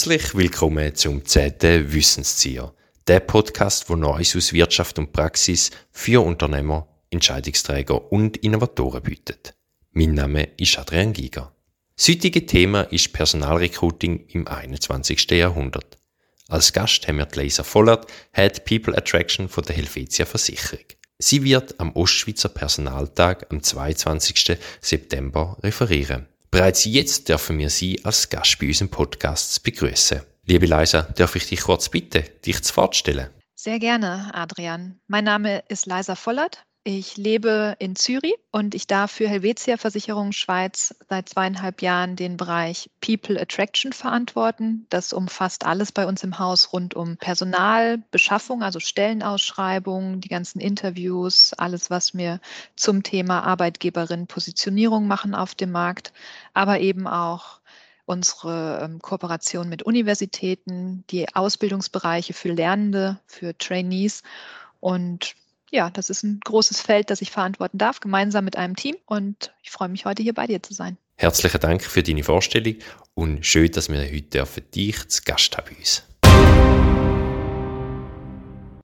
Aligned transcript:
Herzlich 0.00 0.34
willkommen 0.34 0.94
zum 0.94 1.26
10. 1.26 1.92
Wissenszieher, 1.92 2.72
der 3.06 3.20
Podcast, 3.20 3.90
wo 3.90 3.96
Neues 3.96 4.34
aus 4.34 4.54
Wirtschaft 4.54 4.98
und 4.98 5.12
Praxis 5.12 5.72
für 5.90 6.24
Unternehmer, 6.24 6.88
Entscheidungsträger 7.10 8.10
und 8.10 8.38
Innovatoren 8.38 9.02
bietet. 9.02 9.52
Mein 9.90 10.14
Name 10.14 10.48
ist 10.56 10.78
Adrian 10.78 11.12
Giger. 11.12 11.54
Das 11.98 12.08
heutige 12.08 12.46
Thema 12.46 12.80
ist 12.84 13.12
Personalrecruiting 13.12 14.24
im 14.28 14.48
21. 14.48 15.32
Jahrhundert. 15.32 15.98
Als 16.48 16.72
Gast 16.72 17.06
haben 17.06 17.18
wir 17.18 17.26
die 17.26 17.50
Vollert, 17.50 18.06
Head 18.32 18.64
People 18.64 18.96
Attraction 18.96 19.50
von 19.50 19.64
der 19.64 19.76
Helvetia 19.76 20.24
Versicherung. 20.24 20.86
Sie 21.18 21.44
wird 21.44 21.78
am 21.78 21.94
Ostschweizer 21.94 22.48
Personaltag 22.48 23.48
am 23.50 23.62
22. 23.62 24.56
September 24.80 25.58
referieren. 25.62 26.29
Bereits 26.50 26.84
jetzt 26.84 27.28
dürfen 27.28 27.58
wir 27.58 27.70
Sie 27.70 28.04
als 28.04 28.28
Gast 28.28 28.58
bei 28.58 28.66
unserem 28.66 28.90
Podcast 28.90 29.62
begrüßen. 29.62 30.22
Liebe 30.46 30.66
Leisa, 30.66 31.02
darf 31.02 31.36
ich 31.36 31.46
dich 31.48 31.60
kurz 31.60 31.88
bitten, 31.88 32.24
dich 32.44 32.60
zu 32.62 32.72
vorstellen? 32.72 33.30
Sehr 33.54 33.78
gerne, 33.78 34.34
Adrian. 34.34 34.98
Mein 35.06 35.24
Name 35.24 35.62
ist 35.68 35.86
Leisa 35.86 36.16
Vollert. 36.16 36.64
Ich 36.82 37.18
lebe 37.18 37.76
in 37.78 37.94
Zürich 37.94 38.36
und 38.52 38.74
ich 38.74 38.86
darf 38.86 39.10
für 39.10 39.28
Helvetia 39.28 39.76
Versicherung 39.76 40.32
Schweiz 40.32 40.94
seit 41.10 41.28
zweieinhalb 41.28 41.82
Jahren 41.82 42.16
den 42.16 42.38
Bereich 42.38 42.88
People 43.02 43.38
Attraction 43.38 43.92
verantworten. 43.92 44.86
Das 44.88 45.12
umfasst 45.12 45.66
alles 45.66 45.92
bei 45.92 46.06
uns 46.06 46.24
im 46.24 46.38
Haus 46.38 46.72
rund 46.72 46.94
um 46.94 47.18
Personal, 47.18 47.98
Beschaffung, 48.10 48.62
also 48.62 48.80
Stellenausschreibungen, 48.80 50.22
die 50.22 50.30
ganzen 50.30 50.58
Interviews, 50.58 51.52
alles, 51.52 51.90
was 51.90 52.14
wir 52.14 52.40
zum 52.76 53.02
Thema 53.02 53.42
Arbeitgeberin 53.42 54.26
Positionierung 54.26 55.06
machen 55.06 55.34
auf 55.34 55.54
dem 55.54 55.72
Markt, 55.72 56.14
aber 56.54 56.80
eben 56.80 57.06
auch 57.06 57.60
unsere 58.06 58.80
ähm, 58.82 59.02
Kooperation 59.02 59.68
mit 59.68 59.82
Universitäten, 59.82 61.04
die 61.10 61.28
Ausbildungsbereiche 61.34 62.32
für 62.32 62.54
Lernende, 62.54 63.20
für 63.26 63.56
Trainees 63.58 64.22
und 64.80 65.34
ja, 65.70 65.90
das 65.90 66.10
ist 66.10 66.22
ein 66.22 66.40
großes 66.44 66.80
Feld, 66.80 67.10
das 67.10 67.22
ich 67.22 67.30
verantworten 67.30 67.78
darf, 67.78 68.00
gemeinsam 68.00 68.44
mit 68.44 68.56
einem 68.56 68.76
Team. 68.76 68.96
Und 69.06 69.52
ich 69.62 69.70
freue 69.70 69.88
mich 69.88 70.04
heute 70.04 70.22
hier 70.22 70.34
bei 70.34 70.46
dir 70.46 70.62
zu 70.62 70.74
sein. 70.74 70.96
Herzlichen 71.16 71.60
Dank 71.60 71.82
für 71.82 72.02
deine 72.02 72.22
Vorstellung 72.22 72.76
und 73.14 73.44
schön, 73.44 73.70
dass 73.70 73.88
wir 73.88 74.00
heute 74.00 74.22
dürfen 74.22 74.70
dich 74.74 75.08
zu 75.08 75.22
Gast 75.22 75.56
haben 75.56 75.66
bei 75.70 75.76
uns. 75.76 76.99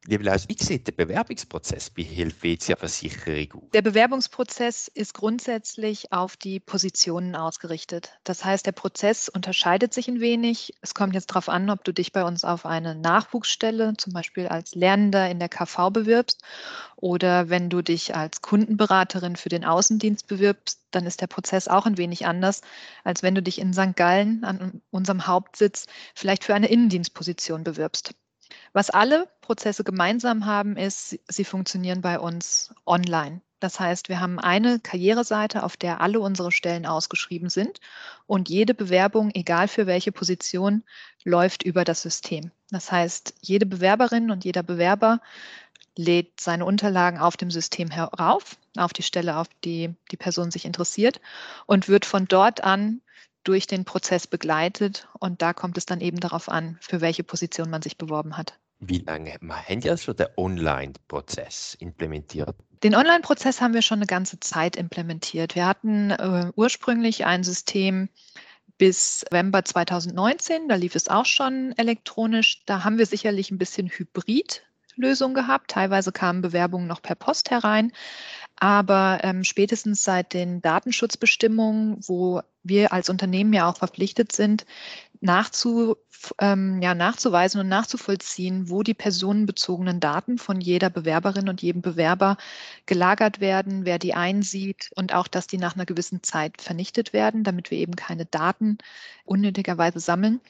Liebe 0.08 0.22
Leute, 0.22 0.48
wie 0.48 0.56
sieht 0.62 0.86
der 0.86 0.92
Bewerbungsprozess 0.92 1.90
bei 1.90 2.04
Helvetia 2.04 2.76
Versicherung 2.76 3.64
aus? 3.64 3.70
Der 3.72 3.82
Bewerbungsprozess 3.82 4.86
ist 4.86 5.14
grundsätzlich 5.14 6.12
auf 6.12 6.36
die 6.36 6.60
Positionen 6.60 7.34
ausgerichtet. 7.34 8.16
Das 8.22 8.44
heißt, 8.44 8.64
der 8.66 8.72
Prozess 8.72 9.28
unterscheidet 9.28 9.92
sich 9.92 10.06
ein 10.06 10.20
wenig. 10.20 10.74
Es 10.80 10.94
kommt 10.94 11.14
jetzt 11.14 11.30
darauf 11.30 11.48
an, 11.48 11.70
ob 11.70 11.82
du 11.82 11.92
dich 11.92 12.12
bei 12.12 12.22
uns 12.22 12.44
auf 12.44 12.66
eine 12.66 12.94
Nachwuchsstelle, 12.94 13.94
zum 13.96 14.12
Beispiel 14.12 14.46
als 14.46 14.76
Lernender 14.76 15.28
in 15.28 15.40
der 15.40 15.48
KV 15.48 15.90
bewirbst 15.90 16.40
oder 16.94 17.50
wenn 17.50 17.68
du 17.68 17.82
dich 17.82 18.14
als 18.14 18.42
Kundenberaterin 18.42 19.34
für 19.34 19.48
den 19.48 19.64
Außendienst 19.64 20.28
bewirbst, 20.28 20.82
dann 20.92 21.04
ist 21.04 21.20
der 21.20 21.26
Prozess 21.26 21.66
auch 21.66 21.84
ein 21.84 21.98
wenig 21.98 22.26
anders, 22.26 22.60
als 23.02 23.24
wenn 23.24 23.34
du 23.34 23.42
dich 23.42 23.58
in 23.58 23.74
St. 23.74 23.96
Gallen 23.96 24.44
an 24.44 24.82
unserem 24.90 25.26
Hauptsitz 25.26 25.86
vielleicht 26.14 26.44
für 26.44 26.54
eine 26.54 26.68
Innendienstposition 26.68 27.64
bewirbst. 27.64 28.14
Was 28.76 28.90
alle 28.90 29.26
Prozesse 29.40 29.84
gemeinsam 29.84 30.44
haben, 30.44 30.76
ist, 30.76 31.18
sie 31.28 31.44
funktionieren 31.44 32.02
bei 32.02 32.20
uns 32.20 32.74
online. 32.84 33.40
Das 33.58 33.80
heißt, 33.80 34.10
wir 34.10 34.20
haben 34.20 34.38
eine 34.38 34.80
Karriereseite, 34.80 35.62
auf 35.62 35.78
der 35.78 36.02
alle 36.02 36.20
unsere 36.20 36.52
Stellen 36.52 36.84
ausgeschrieben 36.84 37.48
sind 37.48 37.80
und 38.26 38.50
jede 38.50 38.74
Bewerbung, 38.74 39.30
egal 39.32 39.68
für 39.68 39.86
welche 39.86 40.12
Position, 40.12 40.84
läuft 41.24 41.62
über 41.62 41.84
das 41.84 42.02
System. 42.02 42.50
Das 42.68 42.92
heißt, 42.92 43.36
jede 43.40 43.64
Bewerberin 43.64 44.30
und 44.30 44.44
jeder 44.44 44.62
Bewerber 44.62 45.22
lädt 45.96 46.38
seine 46.38 46.66
Unterlagen 46.66 47.18
auf 47.18 47.38
dem 47.38 47.50
System 47.50 47.90
herauf, 47.90 48.58
auf 48.76 48.92
die 48.92 49.02
Stelle, 49.02 49.38
auf 49.38 49.48
die 49.64 49.94
die 50.10 50.18
Person 50.18 50.50
sich 50.50 50.66
interessiert 50.66 51.22
und 51.64 51.88
wird 51.88 52.04
von 52.04 52.26
dort 52.28 52.62
an 52.62 53.00
durch 53.42 53.66
den 53.66 53.86
Prozess 53.86 54.26
begleitet. 54.26 55.08
Und 55.18 55.40
da 55.40 55.54
kommt 55.54 55.78
es 55.78 55.86
dann 55.86 56.02
eben 56.02 56.20
darauf 56.20 56.50
an, 56.50 56.76
für 56.82 57.00
welche 57.00 57.24
Position 57.24 57.70
man 57.70 57.80
sich 57.80 57.96
beworben 57.96 58.36
hat. 58.36 58.58
Wie 58.78 58.98
lange 58.98 59.34
haben 59.34 59.80
Sie 59.80 59.98
schon 59.98 60.16
den 60.16 60.26
Online-Prozess 60.36 61.76
implementiert? 61.80 62.54
Den 62.82 62.94
Online-Prozess 62.94 63.60
haben 63.60 63.74
wir 63.74 63.82
schon 63.82 63.98
eine 63.98 64.06
ganze 64.06 64.38
Zeit 64.38 64.76
implementiert. 64.76 65.54
Wir 65.54 65.66
hatten 65.66 66.10
äh, 66.10 66.50
ursprünglich 66.54 67.24
ein 67.24 67.42
System 67.42 68.08
bis 68.78 69.24
November 69.30 69.64
2019, 69.64 70.68
da 70.68 70.74
lief 70.74 70.94
es 70.94 71.08
auch 71.08 71.24
schon 71.24 71.72
elektronisch. 71.78 72.62
Da 72.66 72.84
haben 72.84 72.98
wir 72.98 73.06
sicherlich 73.06 73.50
ein 73.50 73.58
bisschen 73.58 73.88
Hybrid 73.88 74.66
Lösung 74.96 75.34
gehabt. 75.34 75.70
Teilweise 75.70 76.12
kamen 76.12 76.42
Bewerbungen 76.42 76.86
noch 76.86 77.02
per 77.02 77.14
Post 77.14 77.50
herein. 77.50 77.92
Aber 78.58 79.20
ähm, 79.22 79.44
spätestens 79.44 80.02
seit 80.02 80.32
den 80.32 80.62
Datenschutzbestimmungen, 80.62 81.98
wo 82.06 82.40
wir 82.62 82.92
als 82.92 83.10
Unternehmen 83.10 83.52
ja 83.52 83.68
auch 83.68 83.76
verpflichtet 83.76 84.32
sind, 84.32 84.64
nachzu, 85.20 85.96
ähm, 86.40 86.80
ja, 86.82 86.94
nachzuweisen 86.94 87.60
und 87.60 87.68
nachzuvollziehen, 87.68 88.70
wo 88.70 88.82
die 88.82 88.94
personenbezogenen 88.94 90.00
Daten 90.00 90.38
von 90.38 90.60
jeder 90.60 90.90
Bewerberin 90.90 91.48
und 91.48 91.62
jedem 91.62 91.82
Bewerber 91.82 92.36
gelagert 92.86 93.40
werden, 93.40 93.84
wer 93.84 93.98
die 93.98 94.14
einsieht 94.14 94.90
und 94.94 95.14
auch, 95.14 95.28
dass 95.28 95.46
die 95.46 95.58
nach 95.58 95.74
einer 95.74 95.86
gewissen 95.86 96.22
Zeit 96.22 96.60
vernichtet 96.62 97.12
werden, 97.12 97.44
damit 97.44 97.70
wir 97.70 97.78
eben 97.78 97.96
keine 97.96 98.26
Daten 98.26 98.78
unnötigerweise 99.24 100.00
sammeln, 100.00 100.40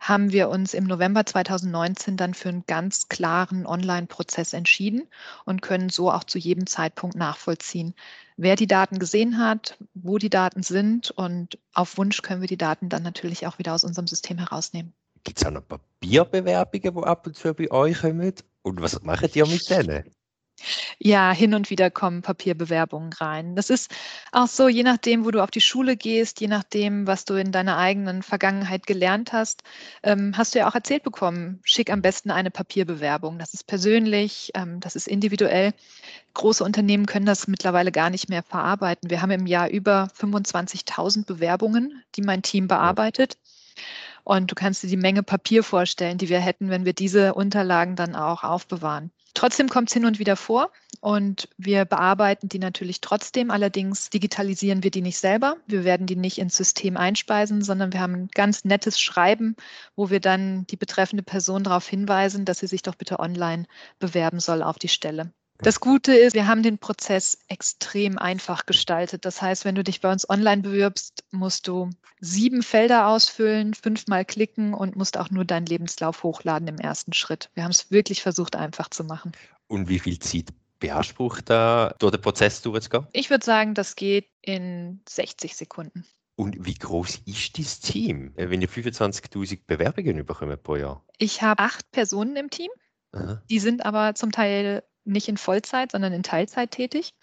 haben 0.00 0.32
wir 0.32 0.48
uns 0.48 0.74
im 0.74 0.84
November 0.84 1.24
2019 1.26 2.16
dann 2.16 2.34
für 2.34 2.48
einen 2.48 2.64
ganz 2.66 3.08
klaren 3.08 3.66
Online-Prozess 3.66 4.52
entschieden 4.52 5.08
und 5.44 5.62
können 5.62 5.90
so 5.90 6.10
auch 6.10 6.24
zu 6.24 6.38
jedem 6.38 6.66
Zeitpunkt 6.66 7.16
nachvollziehen, 7.16 7.94
wer 8.36 8.56
die 8.56 8.66
Daten 8.66 8.98
gesehen 8.98 9.38
hat, 9.38 9.76
wo 9.94 10.18
die 10.18 10.30
Daten 10.30 10.62
sind 10.62 11.10
und 11.10 11.58
auf 11.74 11.96
Wunsch 11.98 12.22
können 12.22 12.40
wir 12.40 12.48
die 12.48 12.56
Daten 12.56 12.88
dann 12.88 13.02
natürlich 13.02 13.46
auch 13.46 13.58
wieder 13.58 13.74
aus 13.74 13.84
unserem 13.84 14.06
System 14.06 14.38
herausnehmen. 14.38 14.92
Gibt 15.24 15.38
es 15.38 15.46
auch 15.46 15.50
noch 15.50 15.66
Papierbewerbungen, 15.66 16.94
die 16.94 17.02
ab 17.04 17.26
und 17.26 17.36
zu 17.36 17.54
bei 17.54 17.70
euch 17.70 18.00
kommen? 18.00 18.32
Und 18.62 18.80
was 18.80 19.02
macht 19.02 19.36
ihr 19.36 19.46
mit 19.46 19.68
denen? 19.70 20.04
Ja, 20.98 21.32
hin 21.32 21.54
und 21.54 21.70
wieder 21.70 21.90
kommen 21.90 22.22
Papierbewerbungen 22.22 23.12
rein. 23.12 23.56
Das 23.56 23.70
ist 23.70 23.90
auch 24.32 24.46
so, 24.46 24.68
je 24.68 24.82
nachdem, 24.82 25.24
wo 25.24 25.30
du 25.30 25.42
auf 25.42 25.50
die 25.50 25.60
Schule 25.60 25.96
gehst, 25.96 26.40
je 26.40 26.48
nachdem, 26.48 27.06
was 27.06 27.24
du 27.24 27.34
in 27.34 27.52
deiner 27.52 27.78
eigenen 27.78 28.22
Vergangenheit 28.22 28.86
gelernt 28.86 29.32
hast, 29.32 29.62
ähm, 30.02 30.36
hast 30.36 30.54
du 30.54 30.60
ja 30.60 30.68
auch 30.68 30.74
erzählt 30.74 31.02
bekommen, 31.02 31.60
schick 31.64 31.90
am 31.90 32.02
besten 32.02 32.30
eine 32.30 32.50
Papierbewerbung. 32.50 33.38
Das 33.38 33.54
ist 33.54 33.66
persönlich, 33.66 34.50
ähm, 34.54 34.80
das 34.80 34.96
ist 34.96 35.08
individuell. 35.08 35.72
Große 36.34 36.64
Unternehmen 36.64 37.06
können 37.06 37.26
das 37.26 37.48
mittlerweile 37.48 37.92
gar 37.92 38.10
nicht 38.10 38.28
mehr 38.28 38.42
verarbeiten. 38.42 39.10
Wir 39.10 39.22
haben 39.22 39.30
im 39.30 39.46
Jahr 39.46 39.68
über 39.68 40.08
25.000 40.18 41.26
Bewerbungen, 41.26 42.02
die 42.16 42.22
mein 42.22 42.42
Team 42.42 42.68
bearbeitet. 42.68 43.36
Und 44.24 44.50
du 44.50 44.54
kannst 44.54 44.82
dir 44.82 44.88
die 44.88 44.96
Menge 44.96 45.22
Papier 45.22 45.64
vorstellen, 45.64 46.18
die 46.18 46.28
wir 46.28 46.40
hätten, 46.40 46.70
wenn 46.70 46.84
wir 46.84 46.92
diese 46.92 47.34
Unterlagen 47.34 47.96
dann 47.96 48.14
auch 48.14 48.44
aufbewahren. 48.44 49.10
Trotzdem 49.34 49.68
kommt 49.68 49.88
es 49.88 49.94
hin 49.94 50.04
und 50.04 50.18
wieder 50.18 50.36
vor 50.36 50.70
und 51.00 51.48
wir 51.56 51.84
bearbeiten 51.84 52.48
die 52.48 52.58
natürlich 52.58 53.00
trotzdem. 53.00 53.50
Allerdings 53.50 54.10
digitalisieren 54.10 54.82
wir 54.82 54.90
die 54.90 55.00
nicht 55.00 55.18
selber. 55.18 55.56
Wir 55.66 55.84
werden 55.84 56.06
die 56.06 56.16
nicht 56.16 56.38
ins 56.38 56.56
System 56.56 56.96
einspeisen, 56.96 57.62
sondern 57.62 57.92
wir 57.92 58.00
haben 58.00 58.14
ein 58.14 58.28
ganz 58.34 58.64
nettes 58.64 59.00
Schreiben, 59.00 59.56
wo 59.96 60.10
wir 60.10 60.20
dann 60.20 60.66
die 60.66 60.76
betreffende 60.76 61.22
Person 61.22 61.64
darauf 61.64 61.88
hinweisen, 61.88 62.44
dass 62.44 62.58
sie 62.58 62.66
sich 62.66 62.82
doch 62.82 62.94
bitte 62.94 63.20
online 63.20 63.64
bewerben 63.98 64.38
soll 64.38 64.62
auf 64.62 64.78
die 64.78 64.88
Stelle. 64.88 65.32
Das 65.62 65.78
Gute 65.78 66.12
ist, 66.12 66.34
wir 66.34 66.48
haben 66.48 66.64
den 66.64 66.78
Prozess 66.78 67.38
extrem 67.46 68.18
einfach 68.18 68.66
gestaltet. 68.66 69.24
Das 69.24 69.40
heißt, 69.40 69.64
wenn 69.64 69.76
du 69.76 69.84
dich 69.84 70.00
bei 70.00 70.10
uns 70.10 70.28
online 70.28 70.60
bewirbst, 70.60 71.22
musst 71.30 71.68
du 71.68 71.90
sieben 72.18 72.64
Felder 72.64 73.06
ausfüllen, 73.06 73.72
fünfmal 73.72 74.24
klicken 74.24 74.74
und 74.74 74.96
musst 74.96 75.16
auch 75.16 75.30
nur 75.30 75.44
deinen 75.44 75.66
Lebenslauf 75.66 76.24
hochladen 76.24 76.66
im 76.66 76.78
ersten 76.78 77.12
Schritt. 77.12 77.48
Wir 77.54 77.62
haben 77.62 77.70
es 77.70 77.92
wirklich 77.92 78.22
versucht, 78.22 78.56
einfach 78.56 78.90
zu 78.90 79.04
machen. 79.04 79.30
Und 79.68 79.88
wie 79.88 80.00
viel 80.00 80.18
Zeit 80.18 80.48
beansprucht 80.80 81.48
da, 81.48 81.94
durch 82.00 82.10
den 82.10 82.20
Prozess 82.20 82.60
durchzugehen? 82.62 83.06
Ich 83.12 83.30
würde 83.30 83.44
sagen, 83.44 83.74
das 83.74 83.94
geht 83.94 84.30
in 84.40 85.00
60 85.08 85.54
Sekunden. 85.54 86.04
Und 86.34 86.56
wie 86.66 86.74
groß 86.74 87.20
ist 87.26 87.56
das 87.56 87.78
Team, 87.78 88.32
wenn 88.34 88.62
ihr 88.62 88.68
25.000 88.68 89.60
Bewerbungen 89.68 90.26
bekommt 90.26 90.60
pro 90.64 90.74
Jahr? 90.74 91.04
Ich 91.18 91.40
habe 91.40 91.62
acht 91.62 91.88
Personen 91.92 92.34
im 92.34 92.50
Team. 92.50 92.70
Aha. 93.12 93.42
Die 93.48 93.60
sind 93.60 93.84
aber 93.86 94.16
zum 94.16 94.32
Teil 94.32 94.82
nicht 95.04 95.28
in 95.28 95.36
Vollzeit, 95.36 95.92
sondern 95.92 96.12
in 96.12 96.22
Teilzeit 96.22 96.70
tätig. 96.70 97.14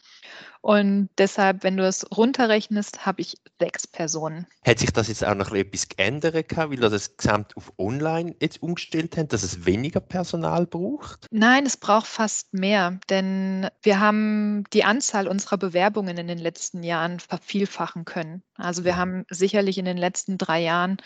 Und 0.61 1.09
deshalb, 1.17 1.63
wenn 1.63 1.77
du 1.77 1.85
es 1.85 2.05
runterrechnest, 2.15 3.05
habe 3.05 3.21
ich 3.21 3.37
sechs 3.59 3.87
Personen. 3.87 4.45
Hat 4.65 4.79
sich 4.79 4.91
das 4.91 5.07
jetzt 5.07 5.23
auch 5.23 5.35
noch 5.35 5.51
etwas 5.53 5.87
geändert, 5.87 6.35
weil 6.55 6.73
ihr 6.73 6.89
das 6.89 7.15
gesamt 7.15 7.55
auf 7.55 7.71
online 7.77 8.35
jetzt 8.41 8.61
umgestellt 8.61 9.15
habt, 9.17 9.31
dass 9.31 9.43
es 9.43 9.65
weniger 9.65 10.01
Personal 10.01 10.65
braucht? 10.65 11.27
Nein, 11.31 11.65
es 11.65 11.77
braucht 11.77 12.07
fast 12.07 12.53
mehr, 12.53 12.99
denn 13.09 13.69
wir 13.81 14.01
haben 14.01 14.65
die 14.73 14.83
Anzahl 14.83 15.29
unserer 15.29 15.57
Bewerbungen 15.57 16.17
in 16.17 16.27
den 16.27 16.39
letzten 16.39 16.83
Jahren 16.83 17.21
vervielfachen 17.21 18.03
können. 18.03 18.43
Also 18.55 18.83
wir 18.83 18.97
haben 18.97 19.25
sicherlich 19.29 19.77
in 19.77 19.85
den 19.85 19.97
letzten 19.97 20.37
drei 20.37 20.61
Jahren 20.61 20.97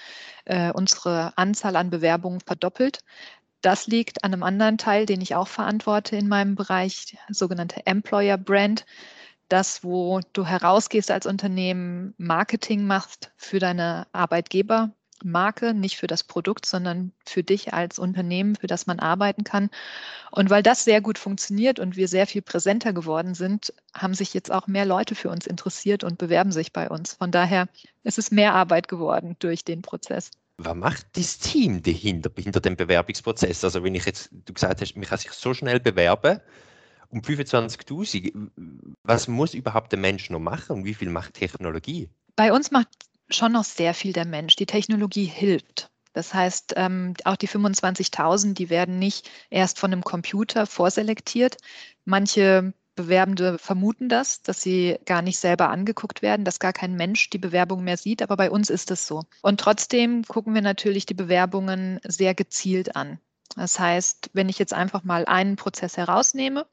äh, 0.45 0.71
unsere 0.71 1.37
Anzahl 1.37 1.75
an 1.75 1.91
Bewerbungen 1.91 2.39
verdoppelt. 2.39 2.99
Das 3.63 3.87
liegt 3.87 4.25
an 4.25 4.33
einem 4.33 4.43
anderen 4.43 4.77
Teil, 4.77 5.05
den 5.05 5.21
ich 5.21 5.35
auch 5.35 5.47
verantworte 5.47 6.17
in 6.17 6.27
meinem 6.27 6.55
Bereich, 6.55 7.17
sogenannte 7.29 7.85
Employer 7.85 8.37
Brand. 8.37 8.85
Das, 9.47 9.85
wo 9.85 10.19
du 10.33 10.45
herausgehst 10.45 11.09
als 11.09 11.25
Unternehmen, 11.25 12.13
Marketing 12.17 12.85
machst 12.85 13.31
für 13.37 13.59
deine 13.59 14.05
Arbeitgebermarke, 14.11 15.73
nicht 15.73 15.95
für 15.95 16.07
das 16.07 16.25
Produkt, 16.25 16.65
sondern 16.65 17.13
für 17.25 17.41
dich 17.41 17.73
als 17.73 17.99
Unternehmen, 17.99 18.57
für 18.57 18.67
das 18.67 18.85
man 18.85 18.99
arbeiten 18.99 19.45
kann. 19.45 19.69
Und 20.31 20.49
weil 20.49 20.61
das 20.61 20.83
sehr 20.83 20.99
gut 20.99 21.17
funktioniert 21.17 21.79
und 21.79 21.95
wir 21.95 22.09
sehr 22.09 22.27
viel 22.27 22.41
präsenter 22.41 22.91
geworden 22.91 23.33
sind, 23.33 23.73
haben 23.93 24.13
sich 24.13 24.33
jetzt 24.33 24.51
auch 24.51 24.67
mehr 24.67 24.85
Leute 24.85 25.15
für 25.15 25.29
uns 25.29 25.47
interessiert 25.47 26.03
und 26.03 26.17
bewerben 26.17 26.51
sich 26.51 26.73
bei 26.73 26.89
uns. 26.89 27.13
Von 27.13 27.31
daher 27.31 27.69
ist 28.03 28.17
es 28.17 28.29
mehr 28.29 28.55
Arbeit 28.55 28.89
geworden 28.89 29.37
durch 29.39 29.63
den 29.63 29.81
Prozess 29.81 30.31
was 30.65 30.75
macht 30.75 31.05
das 31.13 31.37
Team 31.37 31.81
dahinter, 31.81 32.31
hinter 32.37 32.59
dem 32.59 32.75
Bewerbungsprozess? 32.75 33.63
Also 33.63 33.83
wenn 33.83 33.95
ich 33.95 34.05
jetzt, 34.05 34.29
du 34.31 34.53
gesagt 34.53 34.81
hast, 34.81 34.95
man 34.95 35.05
kann 35.05 35.17
sich 35.17 35.31
so 35.31 35.53
schnell 35.53 35.79
bewerben, 35.79 36.39
um 37.09 37.19
25.000, 37.21 38.33
was 39.03 39.27
muss 39.27 39.53
überhaupt 39.53 39.91
der 39.91 39.99
Mensch 39.99 40.29
noch 40.29 40.39
machen 40.39 40.77
und 40.77 40.85
wie 40.85 40.93
viel 40.93 41.09
macht 41.09 41.35
Technologie? 41.35 42.09
Bei 42.35 42.51
uns 42.51 42.71
macht 42.71 42.87
schon 43.29 43.51
noch 43.51 43.63
sehr 43.63 43.93
viel 43.93 44.13
der 44.13 44.25
Mensch. 44.25 44.55
Die 44.55 44.65
Technologie 44.65 45.25
hilft. 45.25 45.89
Das 46.13 46.33
heißt, 46.33 46.73
ähm, 46.75 47.13
auch 47.25 47.35
die 47.35 47.47
25.000, 47.47 48.53
die 48.53 48.69
werden 48.69 48.99
nicht 48.99 49.29
erst 49.49 49.79
von 49.79 49.91
einem 49.91 50.03
Computer 50.03 50.65
vorselektiert. 50.65 51.57
Manche 52.05 52.73
Bewerbende 52.95 53.57
vermuten 53.57 54.09
das, 54.09 54.41
dass 54.41 54.61
sie 54.61 54.99
gar 55.05 55.21
nicht 55.21 55.39
selber 55.39 55.69
angeguckt 55.69 56.21
werden, 56.21 56.45
dass 56.45 56.59
gar 56.59 56.73
kein 56.73 56.95
Mensch 56.95 57.29
die 57.29 57.39
Bewerbung 57.39 57.83
mehr 57.83 57.97
sieht. 57.97 58.21
Aber 58.21 58.37
bei 58.37 58.51
uns 58.51 58.69
ist 58.69 58.91
es 58.91 59.07
so. 59.07 59.23
Und 59.41 59.59
trotzdem 59.59 60.23
gucken 60.23 60.53
wir 60.53 60.61
natürlich 60.61 61.05
die 61.05 61.13
Bewerbungen 61.13 61.99
sehr 62.03 62.35
gezielt 62.35 62.95
an. 62.95 63.19
Das 63.55 63.79
heißt, 63.79 64.31
wenn 64.33 64.49
ich 64.49 64.59
jetzt 64.59 64.73
einfach 64.73 65.03
mal 65.03 65.25
einen 65.25 65.55
Prozess 65.55 65.97
herausnehme, 65.97 66.65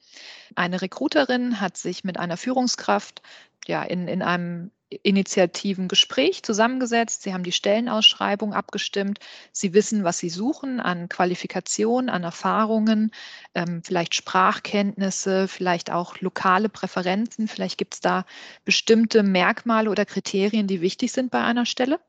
eine 0.55 0.81
Recruiterin 0.81 1.61
hat 1.61 1.77
sich 1.77 2.05
mit 2.05 2.19
einer 2.19 2.37
Führungskraft 2.37 3.23
ja, 3.67 3.83
in, 3.83 4.09
in 4.09 4.23
einem 4.23 4.71
initiativen 5.03 5.89
Gespräch 5.89 6.43
zusammengesetzt. 6.43 7.23
Sie 7.23 7.33
haben 7.33 7.45
die 7.45 7.53
Stellenausschreibung 7.53 8.55
abgestimmt. 8.55 9.21
Sie 9.53 9.73
wissen, 9.73 10.05
was 10.05 10.19
Sie 10.19 10.31
suchen 10.31 10.81
an 10.81 11.09
Qualifikation, 11.09 12.09
an 12.09 12.25
Erfahrungen, 12.25 13.13
ähm, 13.55 13.83
vielleicht 13.85 14.15
Sprachkenntnisse, 14.15 15.49
vielleicht 15.49 15.91
auch 15.91 16.21
lokale 16.21 16.69
Präferenzen. 16.69 17.49
Vielleicht 17.49 17.79
gibt 17.79 17.95
es 17.95 18.01
da 18.01 18.25
bestimmte 18.65 19.23
Merkmale 19.23 19.91
oder 19.91 20.05
Kriterien, 20.05 20.67
die 20.67 20.81
wichtig 20.81 21.13
sind 21.13 21.31
bei 21.31 21.43
einer 21.43 21.67
Stelle. 21.67 22.01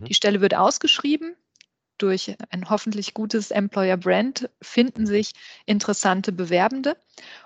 Mhm. 0.00 0.04
Die 0.04 0.14
Stelle 0.14 0.40
wird 0.40 0.54
ausgeschrieben 0.54 1.34
durch 1.98 2.36
ein 2.50 2.68
hoffentlich 2.70 3.14
gutes 3.14 3.50
Employer 3.50 3.96
Brand 3.96 4.48
finden 4.62 5.06
sich 5.06 5.32
interessante 5.66 6.32
Bewerbende. 6.32 6.96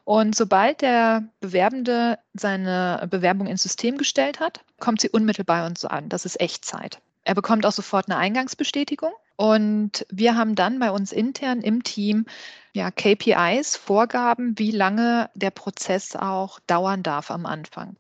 Und 0.04 0.37
sobald 0.37 0.82
der 0.82 1.25
Bewerbende 1.40 2.19
seine 2.34 3.06
Bewerbung 3.10 3.46
ins 3.46 3.62
System 3.62 3.99
gestellt 3.99 4.40
hat, 4.40 4.60
kommt 4.78 5.00
sie 5.00 5.10
unmittelbar 5.10 5.62
bei 5.62 5.66
uns 5.66 5.84
an. 5.84 6.08
Das 6.08 6.25
ist 6.25 6.40
Echtzeit. 6.40 7.00
Er 7.25 7.34
bekommt 7.34 7.66
auch 7.66 7.72
sofort 7.72 8.08
eine 8.08 8.19
Eingangsbestätigung. 8.19 9.12
Und 9.37 10.06
wir 10.11 10.37
haben 10.37 10.55
dann 10.55 10.79
bei 10.79 10.90
uns 10.90 11.12
intern 11.12 11.61
im 11.61 11.82
Team 11.82 12.26
ja, 12.75 12.90
KPIs, 12.90 13.76
Vorgaben, 13.76 14.58
wie 14.58 14.70
lange 14.70 15.29
der 15.34 15.50
Prozess 15.50 16.17
auch 16.17 16.58
dauern 16.61 17.02
darf 17.02 17.31
am 17.31 17.44
Anfang. 17.44 17.96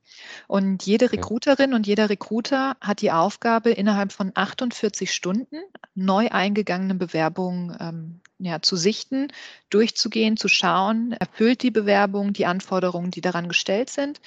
Und 0.46 0.86
jede 0.86 1.12
Recruiterin 1.12 1.74
und 1.74 1.86
jeder 1.86 2.08
Recruiter 2.08 2.76
hat 2.80 3.02
die 3.02 3.12
Aufgabe, 3.12 3.70
innerhalb 3.70 4.12
von 4.12 4.32
48 4.34 5.12
Stunden 5.12 5.58
neu 5.94 6.28
eingegangene 6.30 6.94
Bewerbungen 6.94 7.76
ähm, 7.80 8.20
ja, 8.38 8.62
zu 8.62 8.76
sichten, 8.76 9.28
durchzugehen, 9.68 10.38
zu 10.38 10.48
schauen, 10.48 11.12
erfüllt 11.12 11.62
die 11.62 11.70
Bewerbung 11.70 12.32
die 12.32 12.46
Anforderungen, 12.46 13.10
die 13.10 13.20
daran 13.20 13.48
gestellt 13.48 13.90
sind, 13.90 14.20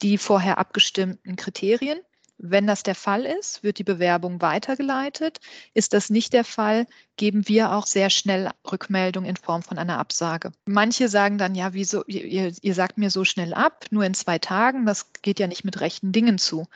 die 0.00 0.16
vorher 0.16 0.56
abgestimmten 0.56 1.36
Kriterien. 1.36 2.00
Wenn 2.44 2.66
das 2.66 2.82
der 2.82 2.96
Fall 2.96 3.24
ist, 3.24 3.62
wird 3.62 3.78
die 3.78 3.84
Bewerbung 3.84 4.42
weitergeleitet. 4.42 5.38
Ist 5.74 5.92
das 5.92 6.10
nicht 6.10 6.32
der 6.32 6.44
Fall, 6.44 6.86
geben 7.16 7.46
wir 7.46 7.72
auch 7.72 7.86
sehr 7.86 8.10
schnell 8.10 8.50
Rückmeldung 8.70 9.24
in 9.24 9.36
Form 9.36 9.62
von 9.62 9.78
einer 9.78 9.98
Absage. 9.98 10.50
Manche 10.66 11.08
sagen 11.08 11.38
dann, 11.38 11.54
ja, 11.54 11.72
wieso, 11.72 12.04
ihr, 12.06 12.52
ihr 12.60 12.74
sagt 12.74 12.98
mir 12.98 13.10
so 13.10 13.24
schnell 13.24 13.54
ab, 13.54 13.84
nur 13.90 14.04
in 14.04 14.14
zwei 14.14 14.40
Tagen, 14.40 14.86
das 14.86 15.12
geht 15.22 15.38
ja 15.38 15.46
nicht 15.46 15.64
mit 15.64 15.80
rechten 15.80 16.10
Dingen 16.10 16.36
zu. 16.36 16.66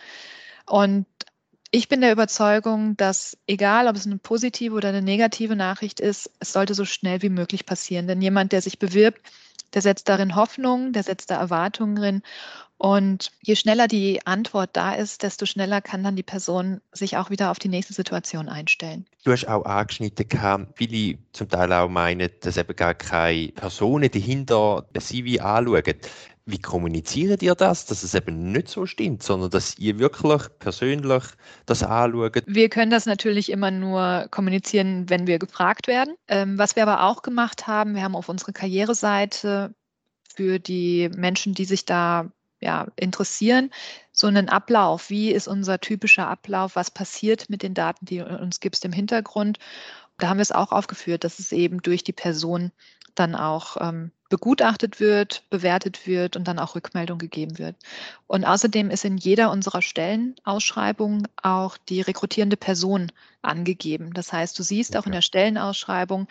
Und 0.67 1.07
ich 1.73 1.89
bin 1.89 2.01
der 2.01 2.13
Überzeugung, 2.13 2.97
dass 2.97 3.37
egal, 3.49 3.89
ob 3.89 3.97
es 3.97 4.07
eine 4.07 4.19
positive 4.19 4.75
oder 4.75 4.91
eine 4.91 5.03
negative 5.03 5.57
Nachricht 5.57 5.99
ist, 5.99 6.31
es 6.39 6.53
sollte 6.53 6.75
so 6.75 6.85
schnell 6.85 7.23
wie 7.23 7.29
möglich 7.29 7.67
passieren. 7.67 8.07
Denn 8.07 8.23
jemand, 8.23 8.53
der 8.53 8.63
sich 8.63 8.79
bewirbt, 8.79 9.21
der 9.75 9.83
setzt 9.83 10.09
darin 10.09 10.37
Hoffnung, 10.37 10.93
der 10.93 11.03
setzt 11.03 11.31
da 11.31 11.37
Erwartungen 11.37 11.97
drin. 11.97 12.23
Und 12.79 13.33
je 13.43 13.57
schneller 13.57 13.89
die 13.89 14.27
Antwort 14.27 14.71
da 14.75 14.95
ist, 14.95 15.23
desto 15.23 15.47
schneller 15.47 15.81
kann 15.81 16.05
dann 16.05 16.17
die 16.17 16.23
Person 16.23 16.81
sich 16.93 17.17
auch 17.17 17.31
wieder 17.31 17.51
auf 17.51 17.59
die 17.59 17.69
nächste 17.69 17.95
Situation 17.95 18.49
einstellen. 18.49 19.07
Du 19.25 19.33
hast 19.33 19.49
auch 19.49 19.65
angeschnitten, 19.65 20.69
viele 20.75 21.19
zum 21.33 21.49
Teil 21.49 21.73
auch 21.73 21.89
meinen, 21.89 22.31
dass 22.41 22.59
eben 22.59 22.77
gar 22.77 22.95
keine 22.95 23.49
Personen 23.49 24.11
dahinter 24.11 24.87
der 24.95 25.01
CV 25.01 25.43
anschauen. 25.43 25.95
Wie 26.49 26.61
kommuniziert 26.61 27.43
ihr 27.43 27.57
das, 27.57 27.87
dass 27.87 28.05
es 28.05 28.15
eben 28.15 28.53
nicht 28.53 28.69
so 28.69 28.87
stimmt, 28.87 29.23
sondern 29.23 29.51
dass 29.51 29.77
ihr 29.79 29.99
wirklich 29.99 30.43
persönlich 30.61 31.25
das 31.65 31.83
anschaut? 31.83 32.45
Wir 32.47 32.69
können 32.69 32.91
das 32.91 33.07
natürlich 33.07 33.51
immer 33.51 33.73
nur 33.73 34.29
kommunizieren, 34.31 35.09
wenn 35.09 35.27
wir 35.27 35.41
gefragt 35.41 35.89
werden. 35.89 36.15
Ähm, 36.29 36.57
was 36.57 36.77
wir 36.77 36.85
aber 36.85 37.05
auch 37.05 37.23
gemacht 37.23 37.67
haben, 37.67 37.97
wir 37.97 38.03
haben 38.03 38.15
auf 38.15 38.29
unserer 38.29 38.53
Karriereseite 38.53 39.75
für 40.37 40.61
die 40.61 41.11
Menschen, 41.17 41.55
die 41.55 41.65
sich 41.65 41.85
da 41.85 42.31
ja, 42.67 42.89
interessieren, 42.97 43.71
so 44.11 44.27
einen 44.27 44.49
Ablauf. 44.49 45.09
Wie 45.09 45.31
ist 45.31 45.47
unser 45.47 45.81
typischer 45.81 46.27
Ablauf? 46.27 46.75
Was 46.75 46.91
passiert 46.91 47.49
mit 47.49 47.63
den 47.63 47.75
Daten, 47.75 48.07
die 48.07 48.19
du 48.19 48.25
uns 48.39 48.59
gibst 48.59 48.85
im 48.85 48.93
Hintergrund? 48.93 49.61
Da 50.19 50.29
haben 50.29 50.39
wir 50.39 50.43
es 50.43 50.51
auch 50.51 50.73
aufgeführt, 50.73 51.23
dass 51.23 51.39
es 51.39 51.53
eben 51.53 51.81
durch 51.81 52.03
die 52.03 52.13
Person 52.13 52.73
dann 53.15 53.37
auch 53.37 53.77
ähm, 53.81 54.11
begutachtet 54.31 54.99
wird, 54.99 55.49
bewertet 55.49 56.09
wird 56.09 56.35
und 56.35 56.49
dann 56.49 56.59
auch 56.59 56.75
Rückmeldung 56.75 57.19
gegeben 57.19 57.57
wird. 57.59 57.77
Und 58.27 58.45
außerdem 58.45 58.91
ist 58.91 59.05
in 59.05 59.17
jeder 59.17 59.53
unserer 59.53 59.81
Stellenausschreibungen 59.81 61.29
auch 61.41 61.79
die 61.79 62.01
rekrutierende 62.01 62.57
Person 62.57 63.13
angegeben. 63.43 64.13
Das 64.13 64.33
heißt, 64.33 64.59
du 64.59 64.65
siehst 64.65 64.91
okay. 64.91 64.99
auch 64.99 65.07
in 65.07 65.13
der 65.13 65.23
Stellenausschreibung, 65.23 66.27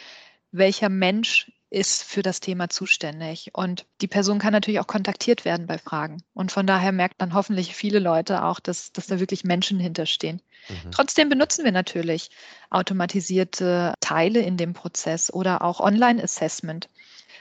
welcher 0.52 0.90
Mensch 0.90 1.50
ist 1.76 2.04
für 2.04 2.22
das 2.22 2.40
Thema 2.40 2.70
zuständig. 2.70 3.52
Und 3.54 3.86
die 4.00 4.08
Person 4.08 4.40
kann 4.40 4.54
natürlich 4.54 4.80
auch 4.80 4.88
kontaktiert 4.88 5.44
werden 5.44 5.68
bei 5.68 5.78
Fragen. 5.78 6.24
Und 6.34 6.54
von 6.54 6.66
daher 6.66 6.94
merkt 6.94 7.22
dann 7.22 7.34
hoffentlich 7.34 7.76
viele 7.76 8.00
Leute 8.00 8.46
auch, 8.46 8.62
dass, 8.62 8.94
dass 8.94 9.08
da 9.08 9.20
wirklich 9.20 9.44
Menschen 9.44 9.78
hinterstehen. 9.78 10.42
Mhm. 10.70 10.92
Trotzdem 10.92 11.28
benutzen 11.28 11.66
wir 11.66 11.74
natürlich 11.74 12.30
automatisierte 12.70 13.94
Teile 14.00 14.40
in 14.40 14.56
dem 14.56 14.74
Prozess 14.74 15.32
oder 15.32 15.64
auch 15.64 15.82
Online-Assessment. 15.82 16.88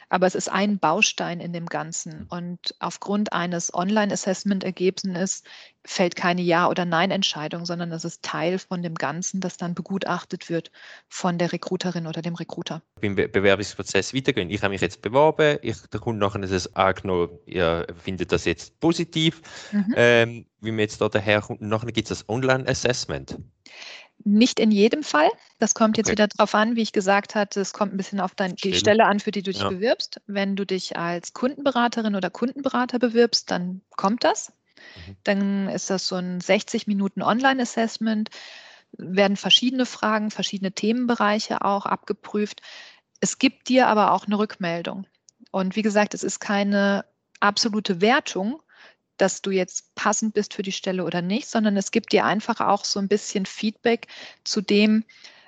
Aber 0.09 0.27
es 0.27 0.35
ist 0.35 0.51
ein 0.51 0.79
Baustein 0.79 1.41
in 1.41 1.53
dem 1.53 1.67
Ganzen. 1.67 2.21
Mhm. 2.21 2.27
Und 2.29 2.75
aufgrund 2.79 3.33
eines 3.33 3.73
Online-Assessment-Ergebnisses 3.73 5.43
fällt 5.87 6.17
keine 6.17 6.41
Ja- 6.41 6.69
oder 6.69 6.85
Nein-Entscheidung, 6.85 7.67
sondern 7.67 7.93
es 7.93 8.05
ist 8.05 8.23
Teil 8.23 8.59
von 8.59 8.83
dem 8.83 8.95
Ganzen, 8.95 9.41
das 9.41 9.57
dann 9.57 9.75
begutachtet 9.75 10.49
wird 10.49 10.71
von 11.09 11.37
der 11.39 11.53
Recruiterin 11.53 12.07
oder 12.07 12.23
dem 12.23 12.35
Recruiter. 12.35 12.83
Be 13.01 13.29
Bewerbungsprozess 13.29 14.15
weitergehen. 14.15 14.51
Ich 14.51 14.63
habe 14.63 14.73
mich 14.73 14.81
jetzt 14.81 15.03
beworben, 15.03 15.59
ich, 15.63 15.77
der 15.93 16.01
Kunde 16.01 16.21
nachher 16.21 16.43
ist 16.43 16.53
es 16.53 16.75
angenommen, 16.75 17.39
ihr 17.47 17.87
findet 18.03 18.33
das 18.33 18.47
jetzt 18.47 18.81
positiv, 18.81 19.43
mhm. 19.73 19.95
ähm, 19.97 20.47
wie 20.61 20.71
man 20.71 20.81
jetzt 20.81 21.01
da 21.01 21.09
daherkommt. 21.09 21.61
Nachher 21.61 21.93
gibt 21.93 22.11
es 22.11 22.21
das 22.21 22.29
Online-Assessment. 22.29 23.39
Nicht 24.23 24.61
in 24.61 24.71
jedem 24.71 25.03
Fall. 25.03 25.29
Das 25.59 25.75
kommt 25.75 25.97
jetzt 25.97 26.07
okay. 26.07 26.13
wieder 26.13 26.29
darauf 26.29 26.55
an, 26.55 26.77
wie 26.77 26.83
ich 26.83 26.93
gesagt 26.93 27.35
hatte, 27.35 27.61
es 27.61 27.73
kommt 27.73 27.93
ein 27.93 27.97
bisschen 27.97 28.21
auf 28.21 28.35
dein, 28.35 28.55
die 28.57 28.75
Stelle 28.75 29.05
an, 29.05 29.21
für 29.21 29.33
die 29.33 29.43
du 29.43 29.53
dich 29.53 29.63
ja. 29.63 29.69
bewirbst. 29.69 30.21
Wenn 30.27 30.57
du 30.57 30.65
dich 30.65 30.97
als 30.97 31.33
Kundenberaterin 31.33 32.15
oder 32.15 32.31
Kundenberater 32.31 32.99
bewirbst, 32.99 33.51
dann 33.51 33.83
kommt 33.97 34.25
das. 34.25 34.53
Mhm. 35.07 35.17
Dann 35.25 35.69
ist 35.69 35.91
das 35.91 36.07
so 36.07 36.17
ein 36.17 36.41
60 36.41 36.87
Minuten 36.87 37.23
Online-Assessment, 37.23 38.31
werden 38.93 39.37
verschiedene 39.37 39.87
Fragen, 39.87 40.31
verschiedene 40.31 40.73
Themenbereiche 40.73 41.63
auch 41.63 41.85
abgeprüft. 41.85 42.63
Es 43.21 43.39
gibt 43.39 43.69
dir 43.69 43.89
aber 43.89 44.13
auch 44.13 44.27
eine 44.27 44.39
Rückmeldung. 44.39 45.07
Und 45.51 45.77
wie 45.77 45.83
gesagt, 45.83 46.15
es 46.15 46.23
ist 46.23 46.41
keine 46.41 47.05
absolute 47.41 48.01
Wertung, 48.01 48.61
dass 49.17 49.43
du 49.43 49.51
jetzt 49.51 49.95
passend 49.95 50.35
bist 50.35 50.55
für 50.55 50.63
die 50.63 50.73
Stelle 50.73 51.05
oder 51.05 51.23
nicht, 51.23 51.49
sondern 51.49 51.77
es 51.77 51.91
gibt 51.91 52.13
dir 52.13 52.25
einfach 52.25 52.61
auch 52.61 52.85
so 52.85 52.99
ein 53.01 53.09
bisschen 53.09 53.47
Feedback 53.47 54.09
zu 54.45 54.61
dem, 54.61 55.05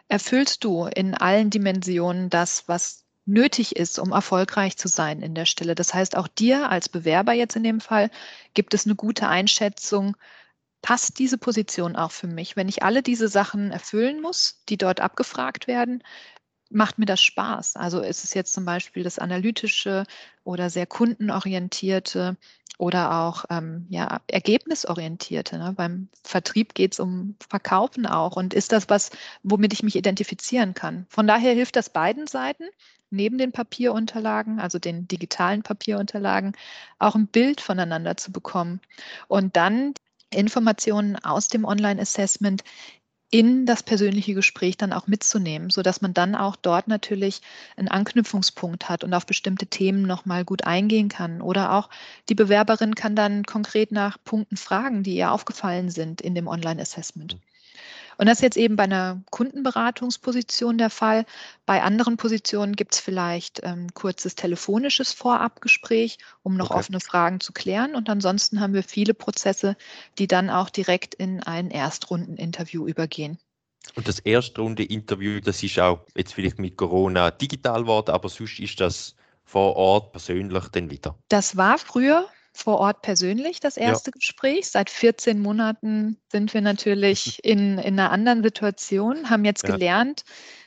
erfüllst 0.08 0.64
du 0.64 0.86
in 0.86 1.14
allen 1.14 1.50
Dimensionen 1.50 2.30
das, 2.30 2.68
was 2.68 3.04
nötig 3.26 3.74
ist, 3.74 3.98
um 3.98 4.12
erfolgreich 4.12 4.76
zu 4.76 4.88
sein 4.88 5.20
in 5.20 5.34
der 5.34 5.46
Stelle. 5.46 5.74
Das 5.74 5.92
heißt, 5.92 6.16
auch 6.16 6.28
dir 6.28 6.70
als 6.70 6.88
Bewerber 6.88 7.32
jetzt 7.32 7.56
in 7.56 7.64
dem 7.64 7.80
Fall 7.80 8.10
gibt 8.54 8.72
es 8.72 8.86
eine 8.86 8.94
gute 8.94 9.28
Einschätzung, 9.28 10.16
passt 10.80 11.18
diese 11.18 11.38
Position 11.38 11.96
auch 11.96 12.12
für 12.12 12.28
mich? 12.28 12.54
Wenn 12.54 12.68
ich 12.68 12.84
alle 12.84 13.02
diese 13.02 13.28
Sachen 13.28 13.72
erfüllen 13.72 14.20
muss, 14.22 14.62
die 14.68 14.76
dort 14.76 15.00
abgefragt 15.00 15.66
werden, 15.66 16.04
macht 16.70 16.98
mir 16.98 17.06
das 17.06 17.20
Spaß? 17.20 17.74
Also 17.74 18.00
ist 18.00 18.22
es 18.22 18.34
jetzt 18.34 18.52
zum 18.52 18.64
Beispiel 18.64 19.02
das 19.02 19.18
analytische 19.18 20.04
oder 20.44 20.70
sehr 20.70 20.86
kundenorientierte 20.86 22.36
oder 22.78 23.20
auch 23.20 23.44
ähm, 23.50 23.86
ja, 23.88 24.20
ergebnisorientierte. 24.28 25.58
Ne? 25.58 25.72
Beim 25.76 26.08
Vertrieb 26.22 26.74
geht 26.74 26.92
es 26.92 27.00
um 27.00 27.36
Verkaufen 27.48 28.06
auch. 28.06 28.36
Und 28.36 28.54
ist 28.54 28.72
das 28.72 28.88
was, 28.88 29.10
womit 29.42 29.72
ich 29.72 29.82
mich 29.82 29.96
identifizieren 29.96 30.74
kann? 30.74 31.06
Von 31.08 31.26
daher 31.26 31.54
hilft 31.54 31.76
das 31.76 31.90
beiden 31.90 32.26
Seiten, 32.26 32.64
neben 33.10 33.38
den 33.38 33.52
Papierunterlagen, 33.52 34.60
also 34.60 34.78
den 34.78 35.08
digitalen 35.08 35.62
Papierunterlagen, 35.62 36.52
auch 36.98 37.14
ein 37.14 37.28
Bild 37.28 37.60
voneinander 37.60 38.16
zu 38.16 38.32
bekommen. 38.32 38.80
Und 39.28 39.56
dann 39.56 39.94
Informationen 40.30 41.16
aus 41.16 41.48
dem 41.48 41.64
Online-Assessment 41.64 42.62
in 43.30 43.66
das 43.66 43.82
persönliche 43.82 44.34
Gespräch 44.34 44.76
dann 44.76 44.92
auch 44.92 45.06
mitzunehmen, 45.08 45.70
sodass 45.70 46.00
man 46.00 46.14
dann 46.14 46.34
auch 46.34 46.56
dort 46.56 46.88
natürlich 46.88 47.42
einen 47.76 47.88
Anknüpfungspunkt 47.88 48.88
hat 48.88 49.04
und 49.04 49.12
auf 49.14 49.26
bestimmte 49.26 49.66
Themen 49.66 50.02
nochmal 50.02 50.44
gut 50.44 50.64
eingehen 50.64 51.08
kann. 51.08 51.40
Oder 51.42 51.72
auch 51.72 51.90
die 52.28 52.34
Bewerberin 52.34 52.94
kann 52.94 53.16
dann 53.16 53.44
konkret 53.44 53.92
nach 53.92 54.18
Punkten 54.24 54.56
fragen, 54.56 55.02
die 55.02 55.16
ihr 55.16 55.32
aufgefallen 55.32 55.90
sind 55.90 56.20
in 56.20 56.34
dem 56.34 56.46
Online-Assessment. 56.46 57.38
Und 58.18 58.26
das 58.26 58.38
ist 58.38 58.42
jetzt 58.42 58.56
eben 58.56 58.76
bei 58.76 58.84
einer 58.84 59.22
Kundenberatungsposition 59.30 60.78
der 60.78 60.90
Fall. 60.90 61.26
Bei 61.66 61.82
anderen 61.82 62.16
Positionen 62.16 62.74
gibt 62.74 62.94
es 62.94 63.00
vielleicht 63.00 63.62
ein 63.62 63.78
ähm, 63.78 63.94
kurzes 63.94 64.34
telefonisches 64.34 65.12
Vorabgespräch, 65.12 66.18
um 66.42 66.56
noch 66.56 66.70
okay. 66.70 66.78
offene 66.78 67.00
Fragen 67.00 67.40
zu 67.40 67.52
klären. 67.52 67.94
Und 67.94 68.08
ansonsten 68.08 68.60
haben 68.60 68.74
wir 68.74 68.82
viele 68.82 69.14
Prozesse, 69.14 69.76
die 70.18 70.26
dann 70.26 70.50
auch 70.50 70.70
direkt 70.70 71.14
in 71.14 71.42
ein 71.42 71.70
Erstrundeninterview 71.70 72.86
übergehen. 72.86 73.38
Und 73.94 74.08
das 74.08 74.18
Erstrunde-Interview, 74.18 75.40
das 75.40 75.62
ist 75.62 75.78
auch 75.78 76.00
jetzt 76.16 76.34
vielleicht 76.34 76.58
mit 76.58 76.76
Corona 76.76 77.30
digital 77.30 77.82
geworden, 77.82 78.10
aber 78.10 78.28
sonst 78.28 78.58
ist 78.58 78.80
das 78.80 79.14
vor 79.44 79.76
Ort 79.76 80.12
persönlich 80.12 80.64
dann 80.72 80.90
wieder? 80.90 81.16
Das 81.28 81.56
war 81.56 81.78
früher 81.78 82.28
vor 82.56 82.78
Ort 82.78 83.02
persönlich 83.02 83.60
das 83.60 83.76
erste 83.76 84.10
ja. 84.10 84.18
Gespräch. 84.18 84.70
Seit 84.70 84.90
14 84.90 85.40
Monaten 85.40 86.18
sind 86.32 86.54
wir 86.54 86.60
natürlich 86.60 87.40
in, 87.44 87.78
in 87.78 87.98
einer 87.98 88.10
anderen 88.10 88.42
Situation, 88.42 89.30
haben 89.30 89.44
jetzt 89.44 89.66
ja. 89.66 89.74
gelernt, 89.74 90.24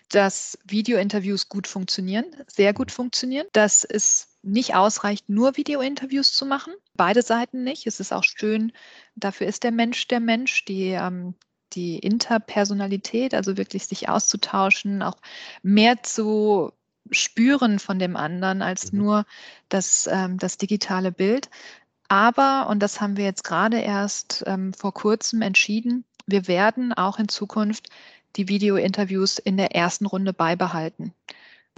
dass 0.10 0.58
Videointerviews 0.66 1.50
gut 1.50 1.68
funktionieren, 1.68 2.26
sehr 2.48 2.74
gut 2.74 2.88
mhm. 2.90 2.94
funktionieren, 2.94 3.48
dass 3.54 3.84
es 3.84 4.30
nicht 4.42 4.76
ausreicht, 4.76 5.30
nur 5.30 5.58
Videointerviews 5.58 6.34
zu 6.34 6.46
machen. 6.46 6.74
Beide 6.96 7.22
Seiten 7.22 7.64
nicht. 7.64 7.88
Es 7.88 8.00
ist 8.00 8.14
auch 8.14 8.24
schön, 8.24 8.72
dafür 9.16 9.48
ist 9.48 9.64
der 9.64 9.72
Mensch 9.72 10.08
der 10.08 10.20
Mensch, 10.20 10.66
die, 10.66 10.90
ähm, 10.90 11.36
die 11.74 12.00
Interpersonalität, 12.00 13.34
also 13.34 13.58
wirklich 13.58 13.86
sich 13.86 14.10
auszutauschen, 14.10 15.02
auch 15.02 15.18
mehr 15.62 16.02
zu 16.04 16.72
spüren 17.12 17.80
von 17.80 18.00
dem 18.00 18.16
anderen 18.16 18.62
als 18.62 18.92
mhm. 18.92 19.00
nur 19.00 19.26
das, 19.68 20.08
ähm, 20.12 20.38
das 20.38 20.58
digitale 20.58 21.12
Bild. 21.12 21.50
Aber, 22.10 22.68
und 22.70 22.80
das 22.80 23.00
haben 23.00 23.18
wir 23.18 23.24
jetzt 23.24 23.44
gerade 23.44 23.80
erst 23.80 24.44
ähm, 24.48 24.74
vor 24.74 24.94
kurzem 24.94 25.42
entschieden, 25.42 26.06
wir 26.26 26.48
werden 26.48 26.92
auch 26.94 27.20
in 27.20 27.28
Zukunft 27.28 27.90
die 28.36 28.48
Video-Interviews 28.48 29.38
in 29.40 29.58
der 29.58 29.76
ersten 29.76 30.06
Runde 30.06 30.34
beibehalten. 30.34 31.14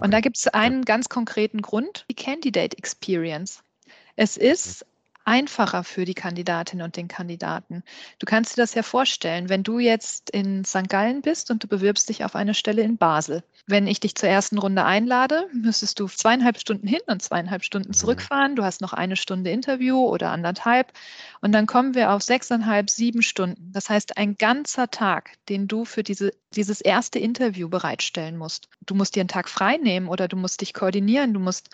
Und 0.00 0.10
da 0.10 0.20
gibt 0.20 0.36
es 0.36 0.48
einen 0.48 0.84
ganz 0.84 1.08
konkreten 1.08 1.62
Grund, 1.62 2.06
die 2.10 2.14
Candidate 2.14 2.76
Experience. 2.76 3.62
Es 4.16 4.36
ist 4.36 4.84
einfacher 5.24 5.84
für 5.84 6.04
die 6.04 6.14
Kandidatin 6.14 6.82
und 6.82 6.96
den 6.96 7.08
Kandidaten. 7.08 7.82
Du 8.18 8.26
kannst 8.26 8.56
dir 8.56 8.62
das 8.62 8.74
ja 8.74 8.82
vorstellen, 8.82 9.48
wenn 9.48 9.62
du 9.62 9.78
jetzt 9.78 10.30
in 10.30 10.64
St. 10.64 10.88
Gallen 10.88 11.22
bist 11.22 11.50
und 11.50 11.62
du 11.62 11.68
bewirbst 11.68 12.08
dich 12.08 12.24
auf 12.24 12.34
eine 12.34 12.54
Stelle 12.54 12.82
in 12.82 12.96
Basel. 12.96 13.42
Wenn 13.66 13.86
ich 13.86 14.00
dich 14.00 14.16
zur 14.16 14.28
ersten 14.28 14.58
Runde 14.58 14.84
einlade, 14.84 15.46
müsstest 15.52 16.00
du 16.00 16.08
zweieinhalb 16.08 16.58
Stunden 16.58 16.86
hin 16.86 17.00
und 17.06 17.22
zweieinhalb 17.22 17.62
Stunden 17.64 17.90
mhm. 17.90 17.94
zurückfahren. 17.94 18.56
Du 18.56 18.64
hast 18.64 18.80
noch 18.80 18.92
eine 18.92 19.16
Stunde 19.16 19.50
Interview 19.50 19.98
oder 19.98 20.30
anderthalb. 20.30 20.92
Und 21.40 21.52
dann 21.52 21.66
kommen 21.66 21.94
wir 21.94 22.10
auf 22.12 22.22
sechseinhalb, 22.22 22.90
sieben 22.90 23.22
Stunden. 23.22 23.70
Das 23.72 23.88
heißt, 23.88 24.16
ein 24.16 24.36
ganzer 24.36 24.90
Tag, 24.90 25.32
den 25.48 25.68
du 25.68 25.84
für 25.84 26.02
diese, 26.02 26.32
dieses 26.54 26.80
erste 26.80 27.18
Interview 27.18 27.68
bereitstellen 27.68 28.36
musst. 28.36 28.68
Du 28.84 28.94
musst 28.94 29.14
dir 29.14 29.20
einen 29.20 29.28
Tag 29.28 29.48
frei 29.48 29.76
nehmen 29.76 30.08
oder 30.08 30.26
du 30.26 30.36
musst 30.36 30.60
dich 30.60 30.74
koordinieren. 30.74 31.32
Du 31.32 31.40
musst 31.40 31.70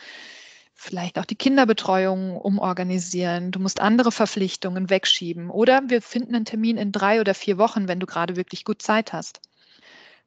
vielleicht 0.79 1.19
auch 1.19 1.25
die 1.25 1.35
Kinderbetreuung 1.35 2.37
umorganisieren. 2.37 3.51
Du 3.51 3.59
musst 3.59 3.81
andere 3.81 4.13
Verpflichtungen 4.13 4.89
wegschieben. 4.89 5.51
Oder 5.51 5.83
wir 5.89 6.01
finden 6.01 6.37
einen 6.37 6.45
Termin 6.45 6.77
in 6.79 6.93
drei 6.93 7.21
oder 7.21 7.35
vier 7.35 7.59
Wochen, 7.59 7.89
wenn 7.89 7.99
du 7.99 8.07
gerade 8.07 8.37
wirklich 8.37 8.65
gut 8.65 8.81
Zeit 8.81 9.13
hast. 9.13 9.41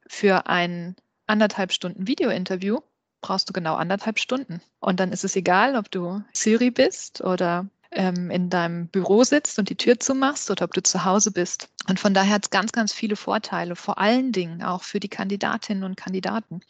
Für 0.06 0.46
ein 0.46 0.94
anderthalb 1.26 1.72
Stunden 1.72 2.06
Videointerview 2.06 2.80
brauchst 3.22 3.48
du 3.48 3.54
genau 3.54 3.76
anderthalb 3.76 4.18
Stunden. 4.18 4.60
Und 4.78 5.00
dann 5.00 5.10
ist 5.10 5.24
es 5.24 5.34
egal, 5.36 5.74
ob 5.74 5.90
du 5.90 6.22
Siri 6.34 6.70
bist 6.70 7.22
oder 7.22 7.66
ähm, 7.90 8.30
in 8.30 8.50
deinem 8.50 8.88
Büro 8.88 9.24
sitzt 9.24 9.58
und 9.58 9.70
die 9.70 9.76
Tür 9.76 9.98
zumachst 10.00 10.50
oder 10.50 10.66
ob 10.66 10.74
du 10.74 10.82
zu 10.82 11.06
Hause 11.06 11.30
bist. 11.30 11.70
Und 11.88 11.98
von 11.98 12.12
daher 12.12 12.34
hat 12.34 12.44
es 12.44 12.50
ganz, 12.50 12.72
ganz 12.72 12.92
viele 12.92 13.16
Vorteile, 13.16 13.74
vor 13.74 13.96
allen 13.98 14.32
Dingen 14.32 14.62
auch 14.62 14.82
für 14.82 15.00
die 15.00 15.08
Kandidatinnen 15.08 15.84
und 15.84 15.96
Kandidaten. 15.96 16.60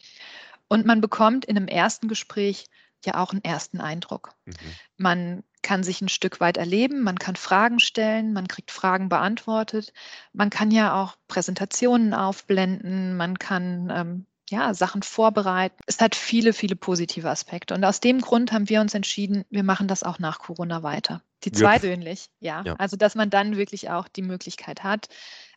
Und 0.69 0.85
man 0.85 1.01
bekommt 1.01 1.43
in 1.43 1.57
einem 1.57 1.67
ersten 1.67 2.07
Gespräch 2.07 2.67
ja 3.05 3.15
auch 3.15 3.31
einen 3.31 3.43
ersten 3.43 3.81
Eindruck. 3.81 4.31
Mhm. 4.45 4.53
Man 4.97 5.43
kann 5.61 5.83
sich 5.83 6.01
ein 6.01 6.09
Stück 6.09 6.39
weit 6.39 6.57
erleben, 6.57 7.03
man 7.03 7.17
kann 7.17 7.35
Fragen 7.35 7.79
stellen, 7.79 8.33
man 8.33 8.47
kriegt 8.47 8.71
Fragen 8.71 9.09
beantwortet, 9.09 9.93
man 10.33 10.49
kann 10.49 10.71
ja 10.71 11.01
auch 11.01 11.15
Präsentationen 11.27 12.13
aufblenden, 12.13 13.15
man 13.15 13.39
kann 13.39 13.89
ähm, 13.93 14.25
ja, 14.49 14.73
Sachen 14.73 15.03
vorbereiten. 15.03 15.75
Es 15.87 15.99
hat 15.99 16.15
viele, 16.15 16.53
viele 16.53 16.75
positive 16.75 17.29
Aspekte. 17.29 17.73
Und 17.73 17.83
aus 17.83 17.99
dem 18.01 18.21
Grund 18.21 18.51
haben 18.51 18.69
wir 18.69 18.81
uns 18.81 18.93
entschieden, 18.93 19.45
wir 19.49 19.63
machen 19.63 19.87
das 19.87 20.03
auch 20.03 20.19
nach 20.19 20.39
Corona 20.39 20.83
weiter. 20.83 21.21
Die 21.43 21.51
zwei 21.51 21.79
persönlich, 21.79 22.29
ja. 22.39 22.61
ja. 22.63 22.75
Also, 22.75 22.95
dass 22.95 23.15
man 23.15 23.29
dann 23.29 23.57
wirklich 23.57 23.89
auch 23.89 24.07
die 24.07 24.21
Möglichkeit 24.21 24.83
hat, 24.83 25.07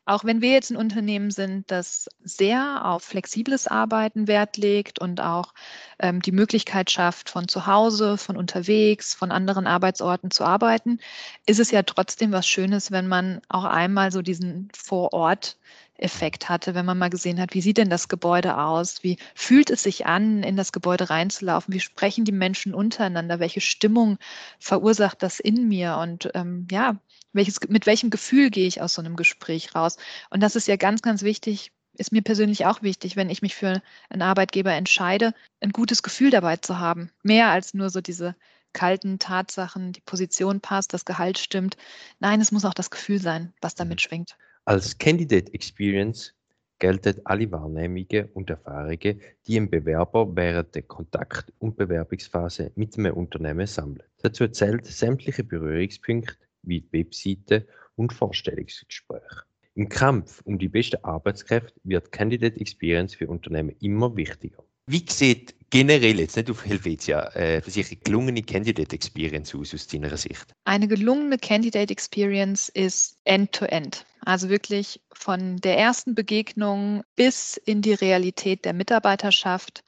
auch 0.07 0.25
wenn 0.25 0.41
wir 0.41 0.53
jetzt 0.53 0.71
ein 0.71 0.77
Unternehmen 0.77 1.31
sind, 1.31 1.71
das 1.71 2.09
sehr 2.23 2.85
auf 2.85 3.03
flexibles 3.03 3.67
Arbeiten 3.67 4.29
Wert 4.29 4.57
legt 4.57 5.01
und 5.01 5.21
auch 5.21 5.53
ähm, 5.99 6.23
die 6.23 6.33
Möglichkeit 6.33 6.91
schafft, 6.91 7.29
von 7.29 7.49
zu 7.49 7.67
Hause, 7.67 8.17
von 8.17 8.37
unterwegs, 8.37 9.15
von 9.15 9.33
anderen 9.33 9.67
Arbeitsorten 9.67 10.31
zu 10.31 10.45
arbeiten, 10.45 11.01
ist 11.47 11.61
es 11.61 11.73
ja 11.73 11.83
trotzdem 11.83 12.33
was 12.33 12.47
Schönes, 12.47 12.93
wenn 12.93 13.09
man 13.09 13.41
auch 13.49 13.65
einmal 13.65 14.13
so 14.13 14.23
diesen 14.23 14.71
Vor-Ort 14.75 15.57
Effekt 15.99 16.49
hatte, 16.49 16.75
wenn 16.75 16.85
man 16.87 16.99
mal 16.99 17.11
gesehen 17.11 17.41
hat, 17.41 17.55
wie 17.55 17.61
sieht 17.61 17.79
denn 17.79 17.91
das 17.91 18.09
Gebäude 18.09 18.59
aus? 18.59 19.03
Wie 19.03 19.17
fühlt 19.35 19.71
es 19.71 19.83
sich 19.83 20.07
an, 20.07 20.43
in 20.43 20.57
das 20.57 20.73
Gebäude 20.73 21.11
reinzulaufen? 21.11 21.73
Wie 21.73 21.81
sprechen 21.81 22.25
die 22.25 22.33
Menschen 22.33 22.75
untereinander? 22.75 23.41
Welche 23.41 23.61
Stimmung 23.61 24.19
verursacht 24.59 25.23
das 25.23 25.41
in 25.41 25.69
mir? 25.69 25.97
Und 25.97 26.31
ähm, 26.35 26.67
ja, 26.71 26.97
welches, 27.33 27.61
mit 27.69 27.87
welchem 27.87 28.11
Gefühl 28.11 28.51
gehe 28.51 28.67
ich 28.67 28.81
aus 28.81 28.95
so 28.95 29.03
einem 29.03 29.17
Gespräch 29.17 29.75
raus? 29.75 29.97
Und 30.31 30.43
das 30.43 30.57
ist 30.57 30.69
ja 30.69 30.77
ganz, 30.77 31.03
ganz 31.03 31.23
wichtig, 31.23 31.73
ist 31.99 32.13
mir 32.13 32.23
persönlich 32.23 32.67
auch 32.67 32.83
wichtig, 32.83 33.17
wenn 33.17 33.31
ich 33.31 33.43
mich 33.43 33.55
für 33.55 33.83
einen 34.11 34.23
Arbeitgeber 34.23 34.73
entscheide, 34.73 35.35
ein 35.61 35.71
gutes 35.71 36.03
Gefühl 36.03 36.31
dabei 36.31 36.57
zu 36.57 36.79
haben. 36.79 37.11
Mehr 37.23 37.51
als 37.51 37.75
nur 37.75 37.91
so 37.91 38.01
diese 38.01 38.37
kalten 38.73 39.19
Tatsachen, 39.19 39.93
die 39.93 40.03
Position 40.03 40.61
passt, 40.61 40.93
das 40.93 41.05
Gehalt 41.05 41.39
stimmt. 41.39 41.77
Nein, 42.21 42.41
es 42.41 42.53
muss 42.53 42.65
auch 42.65 42.75
das 42.75 42.91
Gefühl 42.91 43.19
sein, 43.19 43.53
was 43.61 43.75
damit 43.75 43.99
mhm. 43.99 44.01
schwingt. 44.01 44.37
Als 44.67 44.99
Candidate 44.99 45.53
Experience 45.55 46.35
gelten 46.79 47.21
alle 47.25 47.51
Wahrnehmungen 47.51 48.29
und 48.35 48.51
Erfahrungen, 48.51 49.21
die 49.47 49.57
ein 49.59 49.71
Bewerber 49.71 50.29
während 50.37 50.75
der 50.75 50.83
Kontakt- 50.83 51.53
und 51.59 51.77
Bewerbungsphase 51.77 52.73
mit 52.75 52.99
einem 52.99 53.15
Unternehmen 53.15 53.67
sammelt. 53.67 54.05
Dazu 54.23 54.47
zählt 54.49 54.85
sämtliche 54.85 55.45
Berührungspunkte 55.45 56.37
wie 56.67 56.81
die 56.81 56.93
Webseite 56.93 57.67
und 57.97 58.13
Vorstellungsgespräche. 58.13 59.45
Im 59.75 59.89
Kampf 59.89 60.41
um 60.45 60.59
die 60.59 60.69
besten 60.69 61.03
Arbeitskräfte 61.05 61.79
wird 61.85 62.13
Candidate 62.13 62.59
Experience 62.61 63.15
für 63.15 63.29
Unternehmen 63.29 63.75
immer 63.81 64.15
wichtiger. 64.17 64.63
Wie 64.89 65.05
sieht 65.09 65.55
generell, 65.71 66.21
jetzt 66.21 66.37
nicht 66.37 66.51
auf 66.51 66.65
Helvetia, 66.65 67.29
äh, 67.35 67.61
für 67.61 67.71
sich 67.71 67.89
eine 67.89 67.97
gelungene 67.97 68.43
Candidate 68.43 68.95
Experience 68.95 69.55
aus, 69.55 69.75
aus 69.75 69.87
deiner 69.89 70.17
Sicht? 70.17 70.47
Eine 70.65 70.87
gelungene 70.89 71.39
Candidate 71.39 71.93
Experience 71.93 72.69
ist 72.69 73.19
end-to-end. 73.25 73.97
-End. 73.97 74.05
Also 74.25 74.49
wirklich 74.49 75.01
von 75.13 75.57
der 75.57 75.77
ersten 75.77 76.15
Begegnung 76.15 77.03
bis 77.17 77.57
in 77.57 77.83
die 77.83 77.95
Realität 77.95 78.65
der 78.65 78.73
Mitarbeiterschaft 78.73 79.83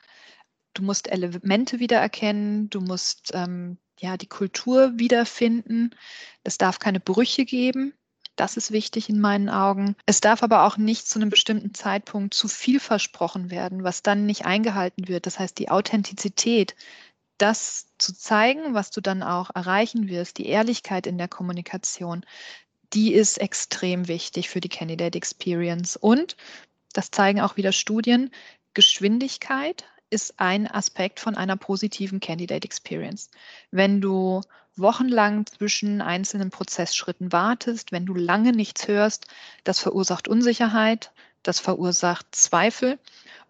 du 0.78 0.84
musst 0.84 1.10
Elemente 1.10 1.80
wiedererkennen, 1.80 2.70
du 2.70 2.80
musst 2.80 3.32
ähm, 3.34 3.78
ja 4.00 4.16
die 4.16 4.26
Kultur 4.26 4.92
wiederfinden. 4.98 5.94
Es 6.44 6.58
darf 6.58 6.78
keine 6.78 7.00
Brüche 7.00 7.44
geben. 7.44 7.94
Das 8.36 8.56
ist 8.56 8.70
wichtig 8.70 9.08
in 9.08 9.20
meinen 9.20 9.48
Augen. 9.48 9.96
Es 10.06 10.20
darf 10.20 10.44
aber 10.44 10.64
auch 10.64 10.76
nicht 10.76 11.08
zu 11.08 11.18
einem 11.18 11.28
bestimmten 11.28 11.74
Zeitpunkt 11.74 12.34
zu 12.34 12.46
viel 12.46 12.78
versprochen 12.78 13.50
werden, 13.50 13.82
was 13.82 14.04
dann 14.04 14.26
nicht 14.26 14.46
eingehalten 14.46 15.08
wird. 15.08 15.26
Das 15.26 15.40
heißt, 15.40 15.58
die 15.58 15.70
Authentizität, 15.70 16.76
das 17.38 17.88
zu 17.98 18.16
zeigen, 18.16 18.74
was 18.74 18.90
du 18.90 19.00
dann 19.00 19.24
auch 19.24 19.50
erreichen 19.54 20.08
wirst, 20.08 20.38
die 20.38 20.46
Ehrlichkeit 20.46 21.06
in 21.08 21.18
der 21.18 21.28
Kommunikation, 21.28 22.24
die 22.92 23.12
ist 23.12 23.38
extrem 23.38 24.06
wichtig 24.06 24.48
für 24.48 24.60
die 24.60 24.68
Candidate 24.68 25.18
Experience. 25.18 25.96
Und, 25.96 26.36
das 26.92 27.10
zeigen 27.10 27.40
auch 27.40 27.56
wieder 27.56 27.72
Studien, 27.72 28.30
Geschwindigkeit 28.72 29.84
ist 30.10 30.34
ein 30.38 30.66
Aspekt 30.66 31.20
von 31.20 31.36
einer 31.36 31.56
positiven 31.56 32.20
Candidate 32.20 32.64
Experience. 32.64 33.30
Wenn 33.70 34.00
du 34.00 34.40
wochenlang 34.76 35.46
zwischen 35.46 36.00
einzelnen 36.00 36.50
Prozessschritten 36.50 37.32
wartest, 37.32 37.92
wenn 37.92 38.06
du 38.06 38.14
lange 38.14 38.52
nichts 38.52 38.88
hörst, 38.88 39.26
das 39.64 39.80
verursacht 39.80 40.28
Unsicherheit, 40.28 41.12
das 41.42 41.60
verursacht 41.60 42.26
Zweifel 42.32 42.98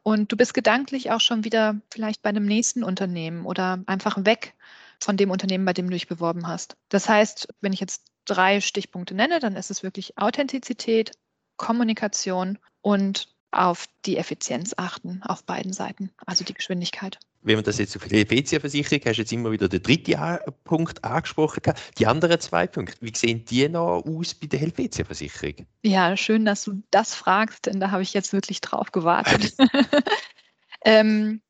und 0.03 0.33
du 0.33 0.37
bist 0.37 0.55
gedanklich 0.55 1.11
auch 1.11 1.21
schon 1.21 1.45
wieder 1.45 1.81
vielleicht 1.91 2.23
bei 2.23 2.31
einem 2.31 2.47
nächsten 2.47 2.83
Unternehmen 2.83 3.45
oder 3.45 3.83
einfach 3.87 4.25
weg 4.25 4.55
von 5.01 5.17
dem 5.17 5.31
Unternehmen, 5.31 5.65
bei 5.65 5.73
dem 5.73 5.87
du 5.87 5.93
dich 5.93 6.09
beworben 6.09 6.49
hast. 6.49 6.77
Das 6.89 7.09
heißt, 7.09 7.49
wenn 7.61 7.73
ich 7.73 7.81
jetzt 7.81 8.05
drei 8.25 8.61
Stichpunkte 8.61 9.15
nenne, 9.15 9.39
dann 9.39 9.57
ist 9.57 9.71
es 9.71 9.83
wirklich 9.83 10.19
Authentizität, 10.19 11.13
Kommunikation 11.57 12.59
und 12.81 13.29
auf 13.51 13.87
die 14.05 14.17
Effizienz 14.17 14.75
achten 14.77 15.23
auf 15.23 15.45
beiden 15.45 15.73
Seiten, 15.73 16.11
also 16.27 16.45
die 16.45 16.55
Geschwindigkeit. 16.55 17.19
Wenn 17.41 17.55
man 17.55 17.65
das 17.65 17.79
jetzt 17.79 17.97
auf 17.97 18.05
die 18.05 18.17
Helvetia-Versicherung, 18.17 19.01
hast 19.07 19.17
du 19.17 19.23
jetzt 19.23 19.33
immer 19.33 19.53
wieder 19.53 19.69
den 19.69 19.83
dritten 19.83 20.39
Punkt 20.65 21.05
angesprochen. 21.05 21.63
Die 21.97 22.07
anderen 22.07 22.41
zwei 22.41 22.67
Punkte, 22.67 22.97
wie 23.01 23.15
sehen 23.15 23.45
die 23.45 23.69
noch 23.69 24.03
aus 24.05 24.35
bei 24.35 24.49
der 24.49 24.59
Helvetia-Versicherung? 24.59 25.67
Ja, 25.83 26.17
schön, 26.17 26.45
dass 26.45 26.65
du 26.65 26.83
das 26.91 27.15
fragst, 27.15 27.67
denn 27.67 27.81
da 27.81 27.91
habe 27.91 28.03
ich 28.03 28.13
jetzt 28.13 28.33
wirklich 28.33 28.61
drauf 28.61 28.91
gewartet. 28.91 29.55
ähm, 30.85 31.41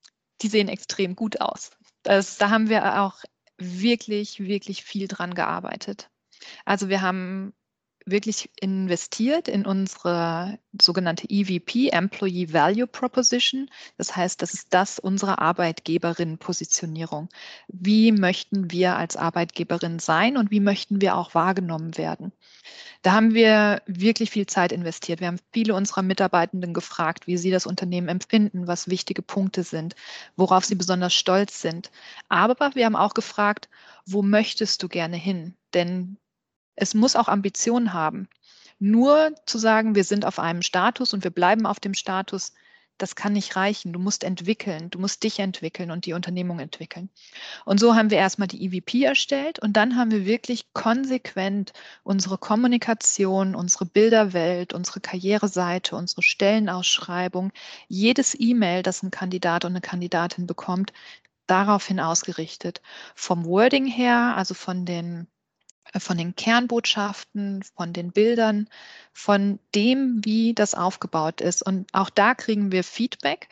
die 0.42 0.48
sehen 0.48 0.68
extrem 0.68 1.16
gut 1.16 1.40
aus. 1.40 1.70
Das, 2.02 2.36
da 2.36 2.50
haben 2.50 2.68
wir 2.68 3.02
auch 3.02 3.16
wirklich, 3.56 4.40
wirklich 4.40 4.84
viel 4.84 5.08
dran 5.08 5.34
gearbeitet. 5.34 6.10
Also 6.64 6.88
wir 6.88 7.00
haben 7.00 7.54
wirklich 8.10 8.50
investiert 8.60 9.48
in 9.48 9.66
unsere 9.66 10.58
sogenannte 10.80 11.26
EVP, 11.28 11.88
Employee 11.88 12.52
Value 12.52 12.86
Proposition. 12.86 13.70
Das 13.96 14.16
heißt, 14.16 14.40
das 14.42 14.54
ist 14.54 14.68
das 14.70 14.98
unsere 14.98 15.38
Arbeitgeberin-Positionierung. 15.38 17.28
Wie 17.68 18.12
möchten 18.12 18.70
wir 18.70 18.96
als 18.96 19.16
Arbeitgeberin 19.16 19.98
sein 19.98 20.36
und 20.36 20.50
wie 20.50 20.60
möchten 20.60 21.00
wir 21.00 21.16
auch 21.16 21.34
wahrgenommen 21.34 21.96
werden? 21.96 22.32
Da 23.02 23.12
haben 23.12 23.32
wir 23.32 23.82
wirklich 23.86 24.30
viel 24.30 24.46
Zeit 24.46 24.72
investiert. 24.72 25.20
Wir 25.20 25.28
haben 25.28 25.40
viele 25.52 25.74
unserer 25.74 26.02
Mitarbeitenden 26.02 26.74
gefragt, 26.74 27.26
wie 27.26 27.36
sie 27.36 27.50
das 27.50 27.66
Unternehmen 27.66 28.08
empfinden, 28.08 28.66
was 28.66 28.88
wichtige 28.88 29.22
Punkte 29.22 29.62
sind, 29.62 29.94
worauf 30.36 30.64
sie 30.64 30.74
besonders 30.74 31.14
stolz 31.14 31.60
sind. 31.60 31.90
Aber 32.28 32.74
wir 32.74 32.86
haben 32.86 32.96
auch 32.96 33.14
gefragt, 33.14 33.68
wo 34.04 34.22
möchtest 34.22 34.82
du 34.82 34.88
gerne 34.88 35.16
hin? 35.16 35.54
Denn 35.74 36.16
es 36.80 36.94
muss 36.94 37.16
auch 37.16 37.28
Ambitionen 37.28 37.92
haben. 37.92 38.28
Nur 38.78 39.34
zu 39.46 39.58
sagen, 39.58 39.94
wir 39.94 40.04
sind 40.04 40.24
auf 40.24 40.38
einem 40.38 40.62
Status 40.62 41.12
und 41.12 41.24
wir 41.24 41.32
bleiben 41.32 41.66
auf 41.66 41.80
dem 41.80 41.94
Status, 41.94 42.52
das 42.96 43.14
kann 43.14 43.32
nicht 43.32 43.56
reichen. 43.56 43.92
Du 43.92 43.98
musst 44.00 44.24
entwickeln, 44.24 44.90
du 44.90 44.98
musst 44.98 45.22
dich 45.22 45.38
entwickeln 45.38 45.90
und 45.90 46.06
die 46.06 46.12
Unternehmung 46.12 46.58
entwickeln. 46.58 47.10
Und 47.64 47.78
so 47.78 47.94
haben 47.94 48.10
wir 48.10 48.18
erstmal 48.18 48.48
die 48.48 48.64
EVP 48.64 49.04
erstellt 49.04 49.58
und 49.60 49.76
dann 49.76 49.96
haben 49.96 50.10
wir 50.10 50.26
wirklich 50.26 50.72
konsequent 50.72 51.72
unsere 52.02 52.38
Kommunikation, 52.38 53.54
unsere 53.54 53.86
Bilderwelt, 53.86 54.72
unsere 54.72 55.00
Karriereseite, 55.00 55.96
unsere 55.96 56.22
Stellenausschreibung, 56.22 57.52
jedes 57.88 58.36
E-Mail, 58.38 58.82
das 58.82 59.02
ein 59.02 59.10
Kandidat 59.10 59.64
und 59.64 59.72
eine 59.72 59.80
Kandidatin 59.80 60.46
bekommt, 60.46 60.92
daraufhin 61.46 62.00
ausgerichtet. 62.00 62.82
Vom 63.14 63.44
Wording 63.44 63.86
her, 63.86 64.34
also 64.36 64.54
von 64.54 64.84
den 64.84 65.28
von 65.96 66.16
den 66.18 66.36
Kernbotschaften, 66.36 67.62
von 67.76 67.92
den 67.92 68.12
Bildern, 68.12 68.68
von 69.12 69.58
dem, 69.74 70.20
wie 70.24 70.54
das 70.54 70.74
aufgebaut 70.74 71.40
ist. 71.40 71.62
Und 71.62 71.88
auch 71.92 72.10
da 72.10 72.34
kriegen 72.34 72.72
wir 72.72 72.84
Feedback 72.84 73.48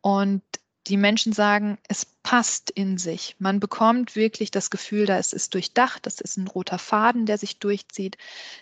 und 0.00 0.42
die 0.88 0.96
Menschen 0.96 1.32
sagen, 1.32 1.78
es 1.88 2.06
passt 2.22 2.70
in 2.70 2.98
sich. 2.98 3.36
Man 3.38 3.60
bekommt 3.60 4.16
wirklich 4.16 4.50
das 4.50 4.70
Gefühl, 4.70 5.06
da 5.06 5.18
es 5.18 5.32
ist 5.32 5.54
durchdacht, 5.54 6.06
das 6.06 6.20
ist 6.20 6.36
ein 6.36 6.48
roter 6.48 6.78
Faden, 6.78 7.26
der 7.26 7.38
sich 7.38 7.58
durchzieht. 7.58 8.16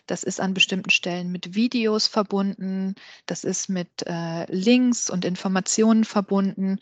Das 0.06 0.22
ist 0.22 0.40
an 0.40 0.54
bestimmten 0.54 0.90
Stellen 0.90 1.30
mit 1.30 1.54
Videos 1.54 2.06
verbunden, 2.06 2.94
das 3.26 3.44
ist 3.44 3.68
mit 3.68 3.88
äh, 4.06 4.50
Links 4.52 5.08
und 5.08 5.24
Informationen 5.24 6.04
verbunden. 6.04 6.78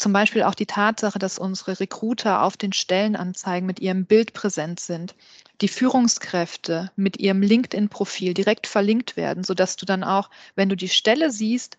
Zum 0.00 0.14
Beispiel 0.14 0.44
auch 0.44 0.54
die 0.54 0.64
Tatsache, 0.64 1.18
dass 1.18 1.38
unsere 1.38 1.78
Recruiter 1.78 2.42
auf 2.42 2.56
den 2.56 2.72
Stellenanzeigen 2.72 3.66
mit 3.66 3.80
ihrem 3.80 4.06
Bild 4.06 4.32
präsent 4.32 4.80
sind, 4.80 5.14
die 5.60 5.68
Führungskräfte 5.68 6.90
mit 6.96 7.18
ihrem 7.18 7.42
LinkedIn-Profil 7.42 8.32
direkt 8.32 8.66
verlinkt 8.66 9.18
werden, 9.18 9.44
sodass 9.44 9.76
du 9.76 9.84
dann 9.84 10.02
auch, 10.02 10.30
wenn 10.54 10.70
du 10.70 10.74
die 10.74 10.88
Stelle 10.88 11.30
siehst 11.30 11.76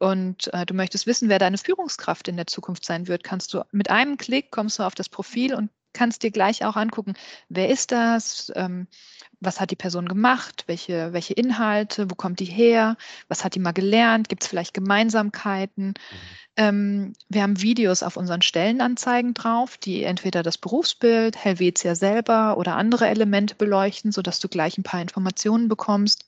und 0.00 0.52
äh, 0.52 0.66
du 0.66 0.74
möchtest 0.74 1.06
wissen, 1.06 1.28
wer 1.28 1.38
deine 1.38 1.56
Führungskraft 1.56 2.26
in 2.26 2.36
der 2.36 2.48
Zukunft 2.48 2.84
sein 2.84 3.06
wird, 3.06 3.22
kannst 3.22 3.54
du 3.54 3.62
mit 3.70 3.88
einem 3.88 4.16
Klick 4.16 4.50
kommst 4.50 4.80
du 4.80 4.82
auf 4.82 4.96
das 4.96 5.08
Profil 5.08 5.54
und 5.54 5.70
kannst 5.92 6.24
dir 6.24 6.32
gleich 6.32 6.64
auch 6.64 6.74
angucken, 6.74 7.14
wer 7.48 7.68
ist 7.68 7.92
das, 7.92 8.50
ähm, 8.56 8.88
was 9.44 9.60
hat 9.60 9.70
die 9.70 9.76
Person 9.76 10.08
gemacht, 10.08 10.64
welche, 10.66 11.12
welche 11.12 11.34
Inhalte, 11.34 12.10
wo 12.10 12.14
kommt 12.14 12.40
die 12.40 12.44
her, 12.44 12.96
was 13.28 13.44
hat 13.44 13.54
die 13.54 13.60
mal 13.60 13.72
gelernt, 13.72 14.28
gibt 14.28 14.42
es 14.42 14.48
vielleicht 14.48 14.74
Gemeinsamkeiten. 14.74 15.88
Mhm. 15.88 15.94
Ähm, 16.56 17.12
wir 17.28 17.42
haben 17.42 17.60
Videos 17.60 18.04
auf 18.04 18.16
unseren 18.16 18.40
Stellenanzeigen 18.40 19.34
drauf, 19.34 19.76
die 19.76 20.04
entweder 20.04 20.44
das 20.44 20.56
Berufsbild, 20.56 21.36
Helvetia 21.36 21.96
selber 21.96 22.56
oder 22.58 22.76
andere 22.76 23.08
Elemente 23.08 23.56
beleuchten, 23.56 24.12
sodass 24.12 24.38
du 24.38 24.48
gleich 24.48 24.78
ein 24.78 24.84
paar 24.84 25.00
Informationen 25.00 25.66
bekommst. 25.68 26.24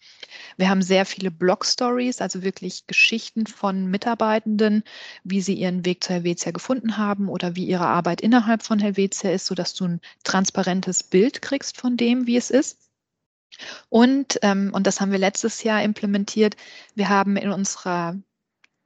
Wir 0.57 0.69
haben 0.69 0.83
sehr 0.83 1.07
viele 1.07 1.31
Blog-Stories, 1.31 2.21
also 2.21 2.43
wirklich 2.43 2.89
Geschichten 2.89 3.47
von 3.47 3.87
Mitarbeitenden, 3.87 4.83
wie 5.23 5.41
sie 5.41 5.55
ihren 5.55 5.85
Weg 5.85 6.03
zu 6.03 6.15
Helvetia 6.15 6.51
gefunden 6.51 6.97
haben 6.97 7.29
oder 7.29 7.55
wie 7.55 7.67
ihre 7.67 7.87
Arbeit 7.87 8.21
innerhalb 8.21 8.65
von 8.65 8.81
Helvetia 8.81 9.31
ist, 9.31 9.47
sodass 9.47 9.75
du 9.75 9.85
ein 9.85 10.01
transparentes 10.25 11.05
Bild 11.05 11.41
kriegst 11.41 11.77
von 11.77 11.97
dem, 11.97 12.27
wie 12.27 12.37
es 12.37 12.51
ist. 12.51 12.86
Und, 13.89 14.39
ähm, 14.43 14.71
und 14.73 14.87
das 14.87 15.01
haben 15.01 15.13
wir 15.13 15.19
letztes 15.19 15.63
Jahr 15.63 15.83
implementiert, 15.83 16.57
wir 16.95 17.09
haben 17.09 17.37
in 17.37 17.51
unserer 17.51 18.17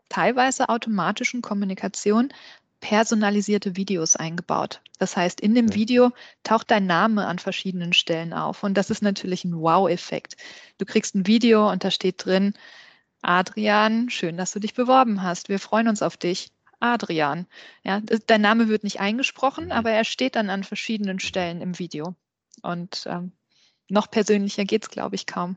teilweise 0.09 0.69
automatischen 0.69 1.43
Kommunikation 1.43 2.33
personalisierte 2.81 3.77
Videos 3.77 4.17
eingebaut. 4.17 4.81
Das 4.99 5.17
heißt, 5.17 5.41
in 5.41 5.55
dem 5.55 5.75
Video 5.75 6.13
taucht 6.43 6.71
dein 6.71 6.87
Name 6.87 7.27
an 7.27 7.39
verschiedenen 7.39 7.93
Stellen 7.93 8.33
auf. 8.33 8.63
Und 8.63 8.75
das 8.75 8.91
ist 8.91 9.03
natürlich 9.03 9.45
ein 9.45 9.61
Wow-Effekt. 9.61 10.37
Du 10.79 10.87
kriegst 10.87 11.15
ein 11.15 11.27
Video 11.27 11.71
und 11.71 11.85
da 11.85 11.91
steht 11.91 12.25
drin, 12.25 12.55
Adrian, 13.23 14.09
schön, 14.09 14.37
dass 14.39 14.53
du 14.53 14.61
dich 14.61 14.75
beworben 14.75 15.23
hast. 15.23 15.51
Wir 15.51 15.59
freuen 15.59 15.89
uns 15.89 16.03
auf 16.03 16.17
dich. 16.17 16.51
Adrian. 16.81 17.47
Ja, 17.83 18.01
dein 18.27 18.41
Name 18.41 18.69
wird 18.69 18.85
nicht 18.85 19.01
eingesprochen, 19.01 19.67
mhm. 19.67 19.73
aber 19.73 19.91
er 19.91 20.05
steht 20.05 20.37
dann 20.37 20.49
an 20.49 20.65
verschiedenen 20.65 21.21
Stellen 21.21 21.61
im 21.61 21.79
Video. 21.79 22.15
Und 22.63 23.05
ähm, 23.07 23.33
noch 23.91 24.11
persönlicher 24.11 24.65
geht 24.65 24.85
es, 24.85 24.91
glaube 24.91 25.17
ich, 25.17 25.27
kaum. 25.27 25.57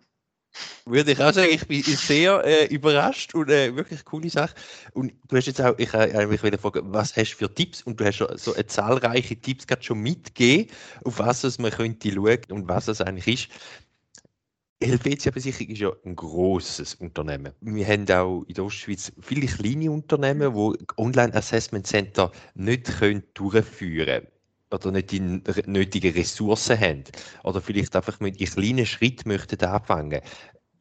Würde 0.85 1.13
ich 1.13 1.19
auch 1.19 1.33
sagen, 1.33 1.49
ich 1.51 1.67
bin 1.67 1.81
sehr 1.81 2.43
äh, 2.45 2.65
überrascht 2.65 3.33
und 3.33 3.49
äh, 3.49 3.75
wirklich 3.75 4.05
coole 4.05 4.29
Sache. 4.29 4.53
Und 4.93 5.13
du 5.27 5.37
hast 5.37 5.47
jetzt 5.47 5.61
auch, 5.61 5.77
ich 5.77 5.93
äh, 5.93 6.15
eigentlich 6.15 6.43
wieder 6.43 6.57
fragen, 6.57 6.93
was 6.93 7.15
hast 7.15 7.31
du 7.31 7.37
für 7.37 7.53
Tipps? 7.53 7.81
Und 7.81 7.99
du 7.99 8.05
hast 8.05 8.17
schon 8.17 8.37
so 8.37 8.53
eine 8.53 8.67
zahlreiche 8.67 9.35
Tipps 9.35 9.65
gerade 9.65 9.83
schon 9.83 9.99
mitgegeben, 9.99 10.69
auf 11.03 11.19
was 11.19 11.43
es 11.43 11.57
man 11.57 11.71
könnte 11.71 12.11
schauen 12.11 12.39
und 12.51 12.67
was 12.67 12.87
es 12.87 13.01
eigentlich 13.01 13.47
ist. 13.49 13.49
Helvetia 14.81 15.31
Versicherung 15.31 15.69
ist 15.69 15.79
ja 15.79 15.91
ein 16.05 16.15
großes 16.15 16.95
Unternehmen. 16.95 17.53
Wir 17.61 17.87
haben 17.87 18.09
auch 18.11 18.43
in 18.43 18.53
der 18.53 18.65
Ostschweiz 18.65 19.13
viele 19.21 19.47
kleine 19.47 19.89
Unternehmen, 19.89 20.53
die 20.53 20.85
Online 20.97 21.33
Assessment 21.33 21.87
Center 21.87 22.31
nicht 22.53 22.99
können 22.99 23.23
durchführen 23.33 24.05
können 24.05 24.32
oder 24.73 24.91
nicht 24.91 25.11
die 25.11 25.19
nötigen 25.19 26.13
Ressourcen 26.13 26.79
haben 26.79 27.03
oder 27.43 27.61
vielleicht 27.61 27.95
einfach 27.95 28.19
mit 28.19 28.39
einem 28.39 28.49
kleinen 28.49 28.85
Schritt 28.85 29.25
möchten 29.25 29.63
anfangen. 29.63 30.21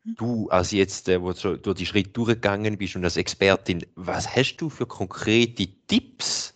Mhm. 0.05 0.14
Du, 0.16 0.48
als 0.48 0.72
jetzt, 0.72 1.09
äh, 1.09 1.20
wo 1.20 1.33
du 1.33 1.59
durch 1.59 1.76
die 1.76 1.87
Schritte 1.87 2.11
durchgegangen 2.11 2.78
bist 2.78 2.96
und 2.96 3.05
als 3.05 3.16
Expertin, 3.16 3.85
was 3.94 4.35
hast 4.35 4.57
du 4.57 4.70
für 4.70 4.87
konkrete 4.87 5.68
Tipps, 5.87 6.55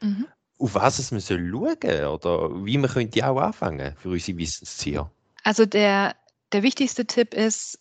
mhm. 0.00 0.26
auf 0.58 0.74
was 0.74 0.98
es 0.98 1.10
man 1.10 1.20
soll 1.20 1.50
schauen 1.50 2.06
oder 2.06 2.64
wie 2.64 2.78
man 2.78 2.90
könnte 2.90 3.28
auch 3.28 3.38
anfangen 3.38 3.94
für 3.98 4.10
unsere 4.10 4.38
Wissensziele? 4.38 5.10
Also 5.44 5.66
der, 5.66 6.16
der 6.52 6.62
wichtigste 6.62 7.06
Tipp 7.06 7.34
ist, 7.34 7.78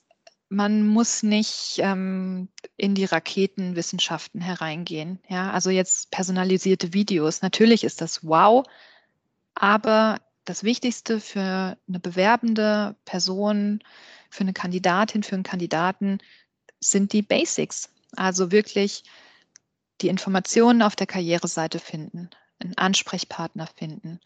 man 0.50 0.88
muss 0.88 1.24
nicht 1.24 1.80
ähm, 1.80 2.48
in 2.78 2.96
die 2.96 3.06
Raketenwissenschaften 3.06 4.40
hereingehen. 4.40 5.20
Ja, 5.28 5.52
also 5.52 5.70
jetzt 5.70 6.12
personalisierte 6.12 6.94
Videos. 6.94 7.42
Natürlich 7.42 7.84
ist 7.84 8.02
das 8.02 8.24
wow, 8.24 8.66
aber 9.62 10.22
das 10.46 10.64
Wichtigste 10.64 11.20
für 11.20 11.78
eine 11.88 12.00
bewerbende 12.00 12.96
Person, 13.06 13.84
für 14.30 14.42
eine 14.42 14.54
Kandidatin, 14.54 15.24
für 15.24 15.36
einen 15.36 15.44
Kandidaten 15.44 16.20
sind 16.80 17.14
die 17.14 17.22
Basics. 17.22 17.90
Also 18.16 18.52
wirklich 18.52 19.04
die 20.02 20.08
Informationen 20.08 20.82
auf 20.82 20.96
der 20.96 21.08
Karriereseite 21.08 21.80
finden, 21.80 22.30
einen 22.60 22.78
Ansprechpartner 22.78 23.68
finden, 23.68 24.20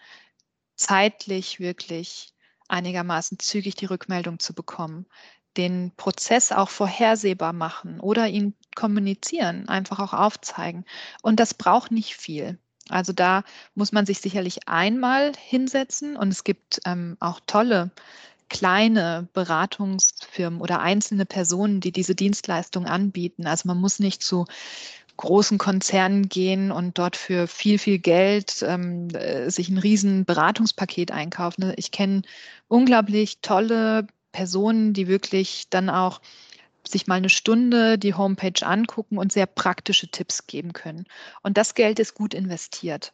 zeitlich 0.75 1.59
wirklich 1.59 2.33
einigermaßen 2.67 3.39
zügig 3.39 3.75
die 3.75 3.85
Rückmeldung 3.85 4.39
zu 4.39 4.53
bekommen, 4.53 5.05
den 5.57 5.91
Prozess 5.97 6.51
auch 6.51 6.69
vorhersehbar 6.69 7.53
machen 7.53 7.99
oder 7.99 8.27
ihn 8.27 8.55
kommunizieren, 8.75 9.67
einfach 9.67 9.99
auch 9.99 10.13
aufzeigen. 10.13 10.85
Und 11.21 11.39
das 11.39 11.53
braucht 11.53 11.91
nicht 11.91 12.15
viel. 12.15 12.59
Also 12.91 13.13
da 13.13 13.43
muss 13.75 13.91
man 13.91 14.05
sich 14.05 14.19
sicherlich 14.19 14.67
einmal 14.67 15.31
hinsetzen 15.37 16.15
und 16.15 16.29
es 16.29 16.43
gibt 16.43 16.81
ähm, 16.85 17.17
auch 17.19 17.39
tolle 17.47 17.91
kleine 18.49 19.29
Beratungsfirmen 19.33 20.59
oder 20.59 20.81
einzelne 20.81 21.25
Personen, 21.25 21.79
die 21.79 21.93
diese 21.93 22.15
Dienstleistung 22.15 22.85
anbieten. 22.85 23.47
Also 23.47 23.67
man 23.67 23.79
muss 23.79 23.99
nicht 23.99 24.21
zu 24.21 24.45
großen 25.15 25.57
Konzernen 25.57 26.29
gehen 26.29 26.71
und 26.71 26.97
dort 26.97 27.15
für 27.15 27.47
viel, 27.47 27.79
viel 27.79 27.99
Geld 27.99 28.63
ähm, 28.67 29.07
äh, 29.13 29.49
sich 29.49 29.69
ein 29.69 29.77
riesen 29.77 30.25
Beratungspaket 30.25 31.11
einkaufen. 31.11 31.73
Ich 31.77 31.91
kenne 31.91 32.23
unglaublich 32.67 33.39
tolle 33.41 34.07
Personen, 34.31 34.93
die 34.93 35.07
wirklich 35.07 35.65
dann 35.69 35.89
auch 35.89 36.21
sich 36.91 37.07
mal 37.07 37.15
eine 37.15 37.29
Stunde 37.29 37.97
die 37.97 38.13
Homepage 38.13 38.65
angucken 38.65 39.17
und 39.17 39.31
sehr 39.31 39.45
praktische 39.45 40.09
Tipps 40.09 40.47
geben 40.47 40.73
können. 40.73 41.05
Und 41.43 41.57
das 41.57 41.73
Geld 41.75 41.99
ist 41.99 42.13
gut 42.13 42.33
investiert. 42.33 43.13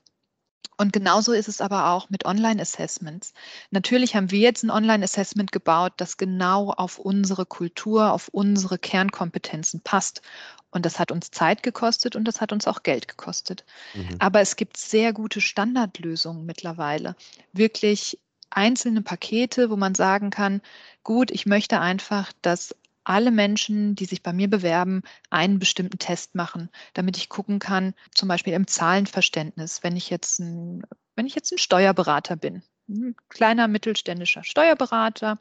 Und 0.79 0.93
genauso 0.93 1.33
ist 1.33 1.47
es 1.47 1.59
aber 1.59 1.89
auch 1.89 2.09
mit 2.11 2.25
Online-Assessments. 2.25 3.33
Natürlich 3.71 4.15
haben 4.15 4.29
wir 4.29 4.39
jetzt 4.39 4.63
ein 4.63 4.69
Online-Assessment 4.69 5.51
gebaut, 5.51 5.93
das 5.97 6.17
genau 6.17 6.69
auf 6.69 6.99
unsere 6.99 7.47
Kultur, 7.47 8.11
auf 8.11 8.27
unsere 8.27 8.77
Kernkompetenzen 8.77 9.81
passt. 9.81 10.21
Und 10.69 10.85
das 10.85 10.99
hat 10.99 11.11
uns 11.11 11.31
Zeit 11.31 11.63
gekostet 11.63 12.15
und 12.15 12.25
das 12.25 12.41
hat 12.41 12.51
uns 12.51 12.67
auch 12.67 12.83
Geld 12.83 13.07
gekostet. 13.07 13.65
Mhm. 13.95 14.17
Aber 14.19 14.41
es 14.41 14.55
gibt 14.55 14.77
sehr 14.77 15.13
gute 15.13 15.41
Standardlösungen 15.41 16.45
mittlerweile. 16.45 17.15
Wirklich 17.53 18.19
einzelne 18.51 19.01
Pakete, 19.01 19.71
wo 19.71 19.77
man 19.77 19.95
sagen 19.95 20.29
kann, 20.29 20.61
gut, 21.03 21.31
ich 21.31 21.47
möchte 21.47 21.79
einfach, 21.79 22.31
dass 22.43 22.75
alle 23.07 23.31
Menschen, 23.31 23.95
die 23.95 24.05
sich 24.05 24.21
bei 24.21 24.33
mir 24.33 24.49
bewerben, 24.49 25.01
einen 25.29 25.59
bestimmten 25.59 25.97
Test 25.97 26.35
machen, 26.35 26.69
damit 26.93 27.15
ich 27.17 27.29
gucken 27.29 27.59
kann, 27.59 27.93
zum 28.13 28.27
Beispiel 28.27 28.53
im 28.53 28.67
Zahlenverständnis, 28.67 29.81
wenn 29.81 29.95
ich 29.95 30.09
jetzt 30.09 30.39
ein, 30.39 30.83
wenn 31.15 31.25
ich 31.25 31.35
jetzt 31.35 31.51
ein 31.51 31.57
Steuerberater 31.57 32.35
bin, 32.35 32.63
ein 32.89 33.15
kleiner 33.29 33.67
mittelständischer 33.67 34.43
Steuerberater 34.43 35.37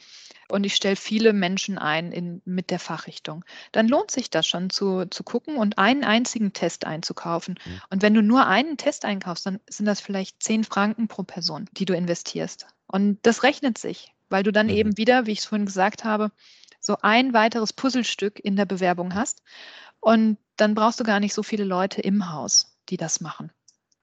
und 0.49 0.65
ich 0.65 0.75
stelle 0.75 0.97
viele 0.97 1.33
Menschen 1.33 1.77
ein 1.79 2.13
in, 2.13 2.41
mit 2.45 2.71
der 2.71 2.79
Fachrichtung, 2.79 3.45
dann 3.73 3.89
lohnt 3.89 4.11
sich 4.11 4.31
das 4.31 4.47
schon 4.47 4.71
zu, 4.71 5.07
zu 5.07 5.25
gucken 5.25 5.57
und 5.57 5.79
einen 5.79 6.05
einzigen 6.05 6.53
Test 6.53 6.87
einzukaufen. 6.87 7.59
Mhm. 7.65 7.81
Und 7.91 8.03
wenn 8.03 8.15
du 8.15 8.23
nur 8.23 8.47
einen 8.47 8.77
Test 8.77 9.05
einkaufst, 9.05 9.47
dann 9.47 9.61
sind 9.69 9.87
das 9.87 10.01
vielleicht 10.01 10.43
zehn 10.43 10.63
Franken 10.65 11.09
pro 11.09 11.25
Person, 11.25 11.69
die 11.73 11.85
du 11.85 11.95
investierst. 11.95 12.67
Und 12.87 13.19
das 13.23 13.43
rechnet 13.43 13.79
sich, 13.79 14.13
weil 14.29 14.45
du 14.45 14.53
dann 14.53 14.67
mhm. 14.67 14.73
eben 14.73 14.97
wieder, 14.97 15.27
wie 15.27 15.33
ich 15.33 15.41
es 15.41 15.47
vorhin 15.47 15.67
gesagt 15.67 16.05
habe, 16.05 16.31
so 16.87 16.97
ein 17.03 17.35
weiteres 17.35 17.73
Puzzlestück 17.73 18.39
in 18.39 18.57
der 18.57 18.65
Bewerbung 18.65 19.15
hast. 19.15 19.43
Und 20.01 20.39
dann 20.57 20.75
brauchst 20.75 21.01
du 21.01 21.05
gar 21.05 21.21
nicht 21.21 21.35
so 21.35 21.43
viele 21.43 21.65
Leute 21.65 22.01
im 22.01 22.31
Haus, 22.33 22.79
die 22.89 22.97
das 22.97 23.21
machen. 23.21 23.51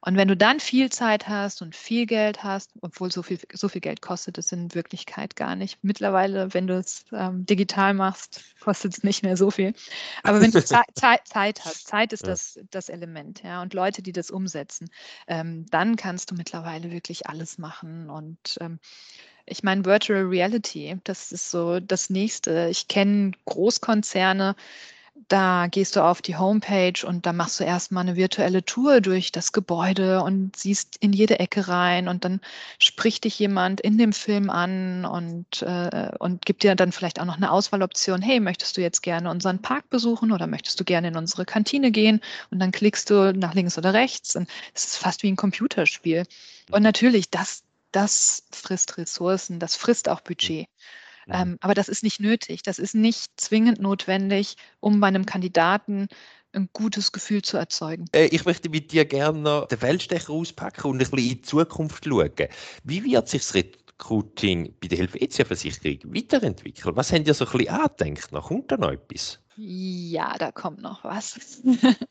Und 0.06 0.18
wenn 0.18 0.28
du 0.28 0.36
dann 0.36 0.60
viel 0.60 0.92
Zeit 0.92 1.30
hast 1.30 1.62
und 1.62 1.78
viel 1.78 2.06
Geld 2.06 2.44
hast, 2.44 2.72
obwohl 2.82 3.10
so 3.10 3.24
viel, 3.24 3.40
so 3.54 3.70
viel 3.70 3.80
Geld 3.80 4.02
kostet 4.02 4.38
es 4.38 4.52
in 4.52 4.74
Wirklichkeit 4.76 5.38
gar 5.38 5.56
nicht. 5.56 5.82
Mittlerweile, 5.82 6.54
wenn 6.54 6.68
du 6.68 6.78
es 6.78 7.06
ähm, 7.14 7.46
digital 7.46 7.94
machst, 7.94 8.44
kostet 8.60 8.98
es 8.98 9.04
nicht 9.04 9.24
mehr 9.24 9.38
so 9.38 9.50
viel. 9.50 9.74
Aber 10.22 10.42
wenn 10.42 10.52
du 10.52 10.62
Zeit, 10.66 10.88
Zeit 11.26 11.64
hast, 11.64 11.88
Zeit 11.88 12.12
ist 12.12 12.24
ja. 12.24 12.32
das, 12.32 12.60
das 12.70 12.90
Element, 12.90 13.44
ja, 13.44 13.62
und 13.62 13.74
Leute, 13.74 14.02
die 14.02 14.12
das 14.12 14.30
umsetzen, 14.30 14.90
ähm, 15.28 15.66
dann 15.68 15.96
kannst 15.96 16.32
du 16.32 16.36
mittlerweile 16.36 16.92
wirklich 16.92 17.28
alles 17.28 17.58
machen. 17.58 18.10
Und 18.10 18.58
ähm, 18.60 18.80
ich 19.46 19.64
meine, 19.64 19.86
Virtual 19.86 20.24
Reality, 20.24 20.98
das 21.04 21.32
ist 21.32 21.52
so 21.52 21.80
das 21.80 22.10
Nächste. 22.10 22.68
Ich 22.70 22.88
kenne 22.88 23.32
Großkonzerne, 23.46 24.56
da 25.28 25.68
gehst 25.68 25.96
du 25.96 26.04
auf 26.04 26.22
die 26.22 26.38
Homepage 26.38 27.06
und 27.06 27.26
da 27.26 27.34
machst 27.34 27.60
du 27.60 27.64
erstmal 27.64 28.02
eine 28.02 28.16
virtuelle 28.16 28.66
Tour 28.66 29.00
durch 29.00 29.32
das 29.32 29.52
Gebäude 29.52 30.22
und 30.24 30.56
siehst 30.56 30.98
in 31.00 31.14
jede 31.14 31.40
Ecke 31.40 31.68
rein 31.68 32.08
und 32.08 32.26
dann 32.26 32.42
spricht 32.80 33.24
dich 33.24 33.38
jemand 33.38 33.80
in 33.80 33.98
dem 33.98 34.12
Film 34.12 34.50
an 34.50 35.06
und, 35.06 35.62
äh, 35.62 36.12
und 36.20 36.46
gibt 36.46 36.64
dir 36.64 36.76
dann 36.76 36.92
vielleicht 36.92 37.20
auch 37.20 37.26
noch 37.26 37.38
eine 37.38 37.52
Auswahloption. 37.52 38.22
Hey, 38.22 38.40
möchtest 38.40 38.78
du 38.78 38.82
jetzt 38.82 39.02
gerne 39.02 39.30
unseren 39.30 39.62
Park 39.62 39.90
besuchen 39.90 40.32
oder 40.32 40.48
möchtest 40.48 40.80
du 40.80 40.84
gerne 40.84 41.10
in 41.10 41.16
unsere 41.16 41.46
Kantine 41.46 41.92
gehen? 41.92 42.20
Und 42.50 42.60
dann 42.60 42.72
klickst 42.72 43.10
du 43.10 43.34
nach 43.34 43.54
links 43.54 43.78
oder 43.78 43.94
rechts 43.94 44.36
und 44.36 44.50
es 44.74 44.86
ist 44.86 44.98
fast 44.98 45.24
wie 45.24 45.32
ein 45.32 45.36
Computerspiel. 45.36 46.26
Und 46.72 46.82
natürlich, 46.82 47.30
das, 47.30 47.64
das 47.94 48.44
frisst 48.52 48.98
Ressourcen, 48.98 49.60
das 49.60 49.76
frisst 49.76 50.10
auch 50.10 50.22
Budget. 50.22 50.68
Mhm. 51.28 51.34
Ähm, 51.34 51.58
aber 51.62 51.74
das 51.74 51.88
ist 51.88 52.04
nicht 52.04 52.20
nötig. 52.20 52.64
Das 52.64 52.80
ist 52.80 52.96
nicht 52.96 53.32
zwingend 53.38 53.80
notwendig, 53.80 54.56
um 54.80 55.00
bei 55.00 55.08
einem 55.08 55.26
Kandidaten 55.26 56.08
ein 56.54 56.70
gutes 56.74 57.12
Gefühl 57.12 57.42
zu 57.42 57.58
erzeugen. 57.58 58.06
Äh, 58.14 58.26
ich 58.26 58.46
möchte 58.46 58.70
mit 58.70 58.92
dir 58.92 59.06
gerne 59.06 59.40
noch 59.40 59.68
den 59.68 59.80
Feldstecher 59.80 60.32
auspacken 60.32 60.92
und 60.92 60.96
ein 60.96 61.00
bisschen 61.00 61.18
in 61.18 61.30
die 61.30 61.42
Zukunft 61.42 62.06
schauen. 62.06 62.32
Wie 62.84 63.04
wird 63.04 63.28
sich 63.28 63.42
das 63.42 63.56
Recruiting 63.56 64.76
bei 64.80 64.88
der 64.88 65.00
Helvetia-Versicherung 65.00 66.14
weiterentwickeln? 66.14 66.96
Was 66.96 67.12
habt 67.12 67.28
ihr 67.28 67.34
so 67.34 67.46
ein 67.46 67.52
bisschen 67.52 67.74
angedenkt? 67.74 68.32
Noch 68.32 68.48
kommt 68.48 68.72
da 68.72 68.78
noch 68.78 68.92
etwas? 68.92 69.40
Ja, 69.56 70.36
da 70.38 70.52
kommt 70.52 70.82
noch 70.82 71.04
was. 71.04 71.62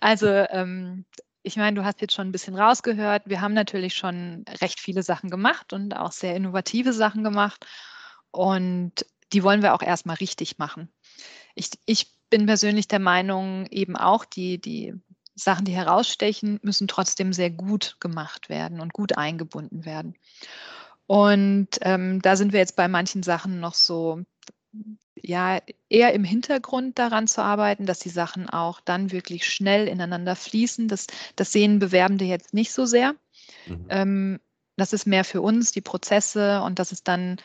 also 0.00 0.26
ähm, 0.26 1.04
ich 1.42 1.56
meine, 1.56 1.76
du 1.76 1.84
hast 1.84 2.00
jetzt 2.00 2.14
schon 2.14 2.28
ein 2.28 2.32
bisschen 2.32 2.54
rausgehört. 2.54 3.22
Wir 3.26 3.40
haben 3.40 3.54
natürlich 3.54 3.94
schon 3.94 4.44
recht 4.60 4.80
viele 4.80 5.02
Sachen 5.02 5.30
gemacht 5.30 5.72
und 5.72 5.96
auch 5.96 6.12
sehr 6.12 6.36
innovative 6.36 6.92
Sachen 6.92 7.24
gemacht. 7.24 7.66
Und 8.30 9.06
die 9.32 9.42
wollen 9.42 9.62
wir 9.62 9.74
auch 9.74 9.82
erstmal 9.82 10.16
richtig 10.16 10.58
machen. 10.58 10.92
Ich, 11.54 11.70
ich 11.86 12.12
bin 12.28 12.46
persönlich 12.46 12.88
der 12.88 12.98
Meinung, 12.98 13.66
eben 13.66 13.96
auch 13.96 14.24
die, 14.24 14.60
die 14.60 14.94
Sachen, 15.34 15.64
die 15.64 15.74
herausstechen, 15.74 16.60
müssen 16.62 16.88
trotzdem 16.88 17.32
sehr 17.32 17.50
gut 17.50 17.96
gemacht 18.00 18.48
werden 18.48 18.80
und 18.80 18.92
gut 18.92 19.16
eingebunden 19.16 19.84
werden. 19.84 20.14
Und 21.06 21.68
ähm, 21.80 22.22
da 22.22 22.36
sind 22.36 22.52
wir 22.52 22.60
jetzt 22.60 22.76
bei 22.76 22.86
manchen 22.86 23.22
Sachen 23.22 23.58
noch 23.58 23.74
so, 23.74 24.22
ja, 25.22 25.60
eher 25.88 26.12
im 26.12 26.24
Hintergrund 26.24 26.98
daran 26.98 27.26
zu 27.26 27.42
arbeiten, 27.42 27.86
dass 27.86 27.98
die 27.98 28.08
Sachen 28.08 28.48
auch 28.48 28.80
dann 28.80 29.12
wirklich 29.12 29.46
schnell 29.46 29.88
ineinander 29.88 30.36
fließen. 30.36 30.88
Das, 30.88 31.06
das 31.36 31.52
sehen 31.52 31.78
Bewerbende 31.78 32.24
jetzt 32.24 32.54
nicht 32.54 32.72
so 32.72 32.86
sehr. 32.86 33.14
Mhm. 33.66 33.86
Ähm, 33.88 34.40
das 34.76 34.92
ist 34.92 35.06
mehr 35.06 35.24
für 35.24 35.42
uns, 35.42 35.72
die 35.72 35.82
Prozesse 35.82 36.62
und 36.62 36.78
dass 36.78 36.92
es 36.92 37.02
dann 37.02 37.36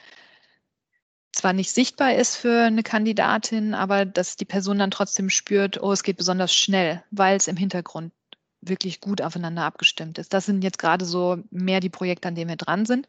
zwar 1.33 1.51
nicht 1.51 1.71
sichtbar 1.71 2.15
ist 2.15 2.37
für 2.37 2.63
eine 2.63 2.83
Kandidatin, 2.83 3.73
aber 3.73 4.05
dass 4.05 4.37
die 4.37 4.45
Person 4.45 4.79
dann 4.79 4.91
trotzdem 4.91 5.29
spürt, 5.29 5.81
oh, 5.83 5.91
es 5.91 6.03
geht 6.03 6.15
besonders 6.15 6.55
schnell, 6.55 7.03
weil 7.11 7.35
es 7.35 7.49
im 7.49 7.57
Hintergrund 7.57 8.13
wirklich 8.67 9.01
gut 9.01 9.21
aufeinander 9.21 9.63
abgestimmt 9.63 10.17
ist. 10.17 10.33
Das 10.33 10.45
sind 10.45 10.63
jetzt 10.63 10.79
gerade 10.79 11.05
so 11.05 11.37
mehr 11.51 11.79
die 11.79 11.89
Projekte, 11.89 12.27
an 12.27 12.35
denen 12.35 12.49
wir 12.49 12.55
dran 12.55 12.85
sind. 12.85 13.07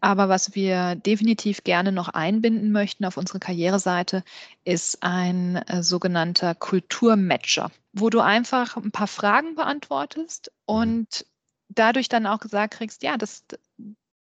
Aber 0.00 0.28
was 0.28 0.54
wir 0.54 0.94
definitiv 0.96 1.64
gerne 1.64 1.92
noch 1.92 2.08
einbinden 2.08 2.72
möchten 2.72 3.04
auf 3.04 3.16
unsere 3.16 3.38
Karriereseite, 3.38 4.24
ist 4.64 5.02
ein 5.02 5.56
äh, 5.56 5.82
sogenannter 5.82 6.54
Kulturmatcher, 6.54 7.70
wo 7.92 8.10
du 8.10 8.20
einfach 8.20 8.76
ein 8.76 8.92
paar 8.92 9.06
Fragen 9.06 9.54
beantwortest 9.54 10.52
und 10.64 11.26
dadurch 11.68 12.08
dann 12.08 12.26
auch 12.26 12.40
gesagt 12.40 12.74
kriegst, 12.74 13.02
ja, 13.02 13.16
das, 13.16 13.44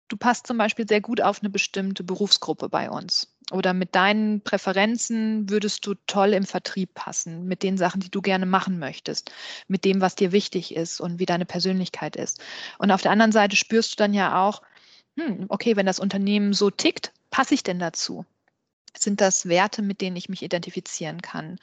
du 0.09 0.17
passt 0.17 0.47
zum 0.47 0.59
Beispiel 0.59 0.87
sehr 0.87 1.01
gut 1.01 1.21
auf 1.21 1.41
eine 1.41 1.51
bestimmte 1.51 2.05
Berufsgruppe 2.05 2.69
bei 2.69 2.91
uns. 2.91 3.35
Oder 3.51 3.73
mit 3.73 3.95
deinen 3.95 4.43
Präferenzen 4.43 5.49
würdest 5.49 5.87
du 5.87 5.95
toll 6.07 6.35
im 6.35 6.45
Vertrieb 6.45 6.93
passen, 6.95 7.47
mit 7.47 7.63
den 7.63 7.79
Sachen, 7.79 8.01
die 8.01 8.11
du 8.11 8.21
gerne 8.21 8.45
machen 8.45 8.79
möchtest, 8.79 9.33
mit 9.69 9.87
dem, 9.87 10.03
was 10.03 10.17
dir 10.17 10.33
wichtig 10.33 10.75
ist 10.75 11.01
und 11.01 11.19
wie 11.19 11.27
deine 11.27 11.47
Persönlichkeit 11.47 12.15
ist. 12.15 12.43
Und 12.79 12.91
auf 12.91 13.01
der 13.01 13.11
anderen 13.11 13.33
Seite 13.33 13.57
spürst 13.57 13.93
du 13.93 13.97
dann 13.97 14.13
ja 14.13 14.47
auch, 14.47 14.61
hm, 15.17 15.47
okay, 15.49 15.77
wenn 15.77 15.87
das 15.87 15.99
Unternehmen 15.99 16.53
so 16.53 16.71
tickt, 16.71 17.13
passe 17.31 17.55
ich 17.55 17.63
denn 17.63 17.79
dazu? 17.79 18.27
Sind 18.97 19.21
das 19.21 19.49
Werte, 19.49 19.81
mit 19.81 20.01
denen 20.01 20.17
ich 20.17 20.29
mich 20.29 20.43
identifizieren 20.43 21.23
kann? 21.23 21.59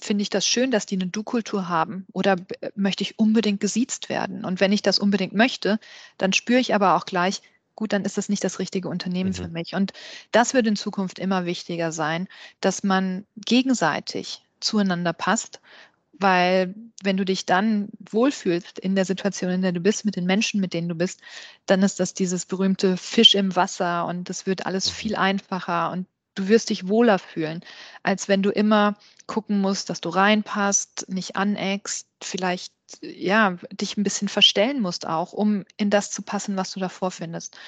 Finde 0.00 0.22
ich 0.22 0.30
das 0.30 0.46
schön, 0.46 0.70
dass 0.70 0.86
die 0.86 0.96
eine 0.96 1.08
Du-Kultur 1.08 1.68
haben? 1.68 2.06
Oder 2.12 2.36
möchte 2.74 3.02
ich 3.02 3.18
unbedingt 3.18 3.60
gesiezt 3.60 4.08
werden? 4.08 4.44
Und 4.44 4.60
wenn 4.60 4.72
ich 4.72 4.82
das 4.82 4.98
unbedingt 4.98 5.34
möchte, 5.34 5.78
dann 6.16 6.32
spüre 6.32 6.60
ich 6.60 6.74
aber 6.74 6.96
auch 6.96 7.04
gleich, 7.04 7.42
gut, 7.76 7.92
dann 7.92 8.04
ist 8.04 8.18
das 8.18 8.28
nicht 8.28 8.42
das 8.42 8.58
richtige 8.58 8.88
Unternehmen 8.88 9.30
mhm. 9.30 9.34
für 9.34 9.48
mich. 9.48 9.74
Und 9.74 9.92
das 10.32 10.54
wird 10.54 10.66
in 10.66 10.76
Zukunft 10.76 11.18
immer 11.18 11.44
wichtiger 11.44 11.92
sein, 11.92 12.26
dass 12.60 12.82
man 12.82 13.26
gegenseitig 13.36 14.42
zueinander 14.60 15.12
passt 15.12 15.60
weil 16.18 16.74
wenn 17.02 17.16
du 17.16 17.24
dich 17.24 17.46
dann 17.46 17.88
wohlfühlst 18.10 18.78
in 18.78 18.94
der 18.94 19.04
Situation, 19.04 19.50
in 19.50 19.62
der 19.62 19.72
du 19.72 19.80
bist, 19.80 20.04
mit 20.04 20.16
den 20.16 20.26
Menschen, 20.26 20.60
mit 20.60 20.72
denen 20.72 20.88
du 20.88 20.94
bist, 20.94 21.20
dann 21.66 21.82
ist 21.82 22.00
das 22.00 22.14
dieses 22.14 22.46
berühmte 22.46 22.96
Fisch 22.96 23.34
im 23.34 23.54
Wasser 23.54 24.06
und 24.06 24.30
es 24.30 24.46
wird 24.46 24.66
alles 24.66 24.86
mhm. 24.86 24.94
viel 24.94 25.16
einfacher 25.16 25.90
und 25.92 26.06
du 26.36 26.48
wirst 26.48 26.70
dich 26.70 26.88
wohler 26.88 27.18
fühlen, 27.18 27.60
als 28.02 28.28
wenn 28.28 28.42
du 28.42 28.50
immer 28.50 28.96
gucken 29.26 29.60
musst, 29.60 29.90
dass 29.90 30.00
du 30.00 30.08
reinpasst, 30.08 31.06
nicht 31.08 31.36
aneckst, 31.36 32.06
vielleicht 32.22 32.72
ja, 33.02 33.56
dich 33.72 33.96
ein 33.96 34.04
bisschen 34.04 34.28
verstellen 34.28 34.80
musst 34.80 35.08
auch, 35.08 35.32
um 35.32 35.64
in 35.76 35.90
das 35.90 36.12
zu 36.12 36.22
passen, 36.22 36.56
was 36.56 36.70
du 36.70 36.78
da 36.78 36.88
vorfindest. 36.88 37.58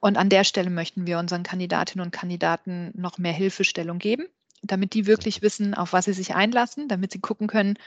Und 0.00 0.18
an 0.18 0.28
der 0.28 0.44
Stelle 0.44 0.68
möchten 0.68 1.06
wir 1.06 1.18
unseren 1.18 1.44
Kandidatinnen 1.44 2.04
und 2.04 2.12
Kandidaten 2.12 2.92
noch 2.94 3.16
mehr 3.16 3.32
Hilfestellung 3.32 3.98
geben 3.98 4.26
damit 4.62 4.94
die 4.94 5.06
wirklich 5.06 5.42
wissen, 5.42 5.74
auf 5.74 5.92
was 5.92 6.06
sie 6.06 6.12
sich 6.12 6.34
einlassen, 6.34 6.88
damit 6.88 7.12
sie 7.12 7.20
gucken 7.20 7.46
können, 7.46 7.78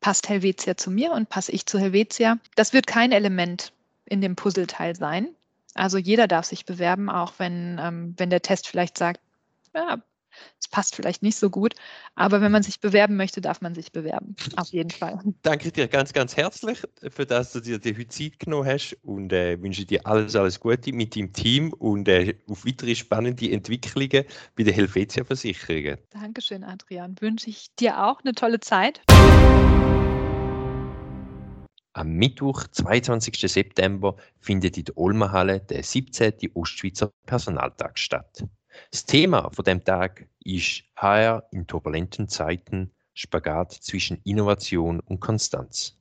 passt 0.00 0.28
Helvetia 0.28 0.76
zu 0.76 0.90
mir 0.90 1.12
und 1.12 1.28
passe 1.28 1.52
ich 1.52 1.66
zu 1.66 1.78
Helvetia. 1.78 2.38
Das 2.54 2.72
wird 2.72 2.86
kein 2.86 3.12
Element 3.12 3.72
in 4.04 4.20
dem 4.20 4.36
Puzzleteil 4.36 4.96
sein. 4.96 5.28
Also 5.74 5.98
jeder 5.98 6.26
darf 6.26 6.46
sich 6.46 6.64
bewerben, 6.64 7.10
auch 7.10 7.34
wenn, 7.38 7.78
ähm, 7.80 8.14
wenn 8.16 8.30
der 8.30 8.42
Test 8.42 8.68
vielleicht 8.68 8.98
sagt, 8.98 9.20
ja, 9.74 10.02
es 10.60 10.68
passt 10.68 10.94
vielleicht 10.94 11.22
nicht 11.22 11.36
so 11.36 11.50
gut, 11.50 11.74
aber 12.14 12.40
wenn 12.40 12.52
man 12.52 12.62
sich 12.62 12.80
bewerben 12.80 13.16
möchte, 13.16 13.40
darf 13.40 13.60
man 13.60 13.74
sich 13.74 13.92
bewerben. 13.92 14.36
Auf 14.56 14.68
jeden 14.68 14.90
Fall. 14.90 15.18
Danke 15.42 15.72
dir 15.72 15.88
ganz, 15.88 16.12
ganz 16.12 16.36
herzlich, 16.36 16.82
für 17.10 17.26
das 17.26 17.52
du 17.52 17.60
dir 17.60 17.78
die 17.78 17.94
heute 17.94 18.08
Zeit 18.08 18.38
genommen 18.38 18.66
hast 18.66 18.96
und 19.02 19.32
äh, 19.32 19.60
wünsche 19.60 19.84
dir 19.84 20.06
alles, 20.06 20.36
alles 20.36 20.60
Gute 20.60 20.92
mit 20.92 21.16
deinem 21.16 21.32
Team 21.32 21.72
und 21.72 22.08
äh, 22.08 22.36
auf 22.48 22.64
weitere 22.64 22.94
spannende 22.94 23.50
Entwicklungen 23.50 24.24
bei 24.56 24.62
der 24.62 24.74
Helvetia 24.74 25.24
Versicherungen. 25.24 25.98
Dankeschön, 26.10 26.64
Adrian. 26.64 27.16
Wünsche 27.20 27.50
ich 27.50 27.74
dir 27.76 28.04
auch 28.04 28.20
eine 28.20 28.32
tolle 28.32 28.60
Zeit. 28.60 29.00
Am 31.94 32.10
Mittwoch, 32.10 32.64
22. 32.70 33.40
September, 33.50 34.14
findet 34.38 34.78
in 34.78 34.84
der 34.84 34.96
Olmenhalle 34.96 35.60
der 35.60 35.82
17. 35.82 36.34
Ostschweizer 36.54 37.12
Personaltag 37.26 37.98
statt. 37.98 38.44
Das 38.90 39.04
Thema 39.04 39.50
von 39.50 39.64
dem 39.64 39.84
Tag 39.84 40.26
ist 40.44 40.84
HR 40.96 41.44
in 41.50 41.66
turbulenten 41.66 42.28
Zeiten, 42.28 42.92
Spagat 43.14 43.72
zwischen 43.72 44.20
Innovation 44.24 45.00
und 45.00 45.20
Konstanz. 45.20 45.98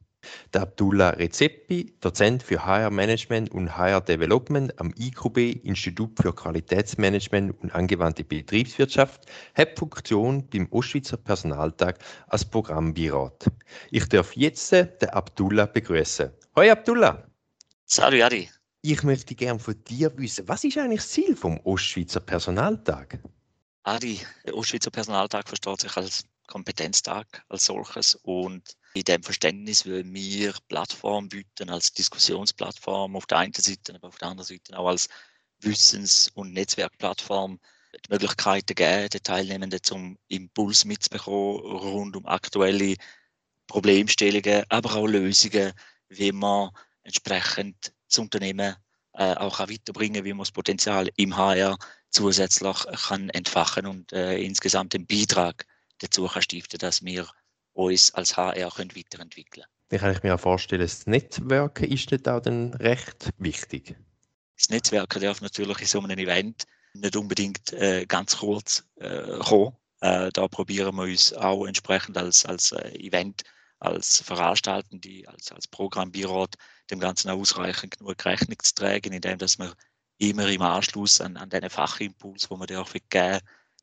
Der 0.54 0.62
Abdullah 0.62 1.12
Rezepi, 1.12 1.96
Dozent 2.02 2.44
für 2.44 2.66
HR 2.66 2.90
Management 2.90 3.52
und 3.52 3.78
HR 3.78 4.02
Development 4.02 4.80
am 4.80 4.94
IQB 4.98 5.64
Institut 5.64 6.20
für 6.22 6.34
Qualitätsmanagement 6.34 7.60
und 7.62 7.74
angewandte 7.74 8.24
Betriebswirtschaft, 8.24 9.26
hat 9.56 9.78
Funktion 9.78 10.48
beim 10.50 10.68
Ostschweizer 10.72 11.18
Personaltag 11.18 12.00
als 12.28 12.46
Programmbeirat. 12.46 13.46
Ich 13.92 14.08
darf 14.10 14.36
jetzt 14.36 14.72
den 14.72 15.10
Abdullah 15.10 15.66
begrüßen. 15.66 16.32
Hoi 16.56 16.72
Abdullah! 16.72 17.24
Salut 17.86 18.22
Adi! 18.22 18.50
Ich 18.82 19.04
möchte 19.04 19.36
gerne 19.36 19.60
von 19.60 19.84
dir 19.84 20.16
wissen, 20.18 20.48
was 20.48 20.64
ist 20.64 20.78
eigentlich 20.78 21.02
das 21.02 21.10
Ziel 21.10 21.36
vom 21.36 21.60
Ostschweizer 21.62 22.20
Personaltag? 22.20 23.20
Adi, 23.84 24.20
der 24.46 24.56
Ostschweizer 24.56 24.92
Personaltag 24.92 25.48
versteht 25.48 25.82
sich 25.82 25.98
als 25.98 26.26
Kompetenztag 26.48 27.44
als 27.50 27.66
solches 27.66 28.16
und 28.24 28.64
in 28.94 29.04
dem 29.04 29.22
Verständnis 29.22 29.86
wollen 29.86 30.14
wir 30.14 30.54
Plattform 30.68 31.30
bieten 31.30 31.70
als 31.70 31.92
Diskussionsplattform 31.94 33.16
auf 33.16 33.26
der 33.26 33.40
einen 33.40 33.54
Seite, 33.54 33.96
aber 33.96 34.08
auf 34.08 34.18
der 34.18 34.30
anderen 34.30 34.48
Seite 34.48 34.78
auch 34.78 34.88
als 34.88 35.08
Wissens- 35.60 36.30
und 36.34 36.54
Netzwerkplattform 36.54 37.60
die 37.94 38.12
Möglichkeiten 38.12 38.76
geben, 38.76 39.10
den 39.10 39.24
Teilnehmenden 39.24 39.84
zum 39.84 40.18
Impuls 40.28 40.86
mitzubekommen 40.86 41.60
rund 41.60 42.16
um 42.16 42.26
aktuelle 42.26 42.96
Problemstellungen, 43.68 44.64
aber 44.70 44.96
auch 44.96 45.08
Lösungen, 45.08 45.74
wie 46.10 46.32
man 46.32 46.72
entsprechend 47.04 47.94
das 48.10 48.18
Unternehmen 48.20 48.76
äh, 49.14 49.34
auch 49.34 49.60
weiterbringen, 49.60 50.24
wie 50.26 50.34
man 50.34 50.40
das 50.40 50.52
Potenzial 50.52 51.10
im 51.16 51.36
HR 51.36 51.78
zusätzlich 52.10 52.86
kann 53.08 53.30
entfachen 53.30 53.86
und 53.86 54.14
äh, 54.14 54.38
insgesamt 54.38 54.94
den 54.94 55.06
Beitrag 55.06 55.66
dazu 56.00 56.28
kann 56.28 56.42
stiften, 56.42 56.80
dass 56.80 57.04
wir 57.04 57.28
uns 57.74 58.14
als 58.14 58.38
HR 58.38 58.72
können 58.72 58.96
weiterentwickeln 58.96 59.64
können. 59.64 59.78
Wie 59.90 59.98
kann 59.98 60.12
ich 60.12 60.24
mir 60.24 60.36
auch 60.36 60.40
vorstellen, 60.40 60.82
das 60.82 61.08
Netzwerken 61.08 61.86
ist 61.86 62.12
nicht 62.12 62.28
auch 62.28 62.42
dann 62.42 62.74
recht 62.74 63.30
wichtig? 63.38 63.96
Das 64.58 64.70
Netzwerken 64.70 65.22
darf 65.22 65.42
natürlich 65.42 65.80
in 65.80 65.88
so 65.88 66.02
einem 66.02 66.18
Event 66.18 66.66
nicht 66.94 67.16
unbedingt 67.16 67.72
äh, 67.74 68.06
ganz 68.06 68.38
kurz 68.38 68.84
äh, 68.96 69.40
kommen. 69.40 69.76
Äh, 70.02 70.30
da 70.34 70.48
probieren 70.48 70.96
wir 70.96 71.04
uns 71.04 71.34
auch 71.34 71.66
entsprechend 71.66 72.18
als, 72.18 72.46
als 72.46 72.72
äh, 72.72 72.90
Event, 73.00 73.44
als 73.80 74.22
Veranstaltende, 74.22 75.24
als, 75.28 75.52
als 75.52 75.68
Programmbeirat 75.68 76.56
dem 76.90 77.00
Ganzen 77.00 77.30
auch 77.30 77.40
ausreichend 77.40 77.98
genug 77.98 78.24
Rechnung 78.26 78.58
zu 78.62 78.74
tragen, 78.76 79.14
indem 79.14 79.38
dass 79.38 79.60
wir 79.60 79.74
immer 80.18 80.48
im 80.48 80.62
Anschluss 80.62 81.22
an, 81.22 81.38
an 81.38 81.50
diesen 81.50 81.70
Fachimpuls, 81.70 82.50
wo 82.50 82.60
wir 82.60 82.82
auch 82.82 82.92
geben, 82.92 83.40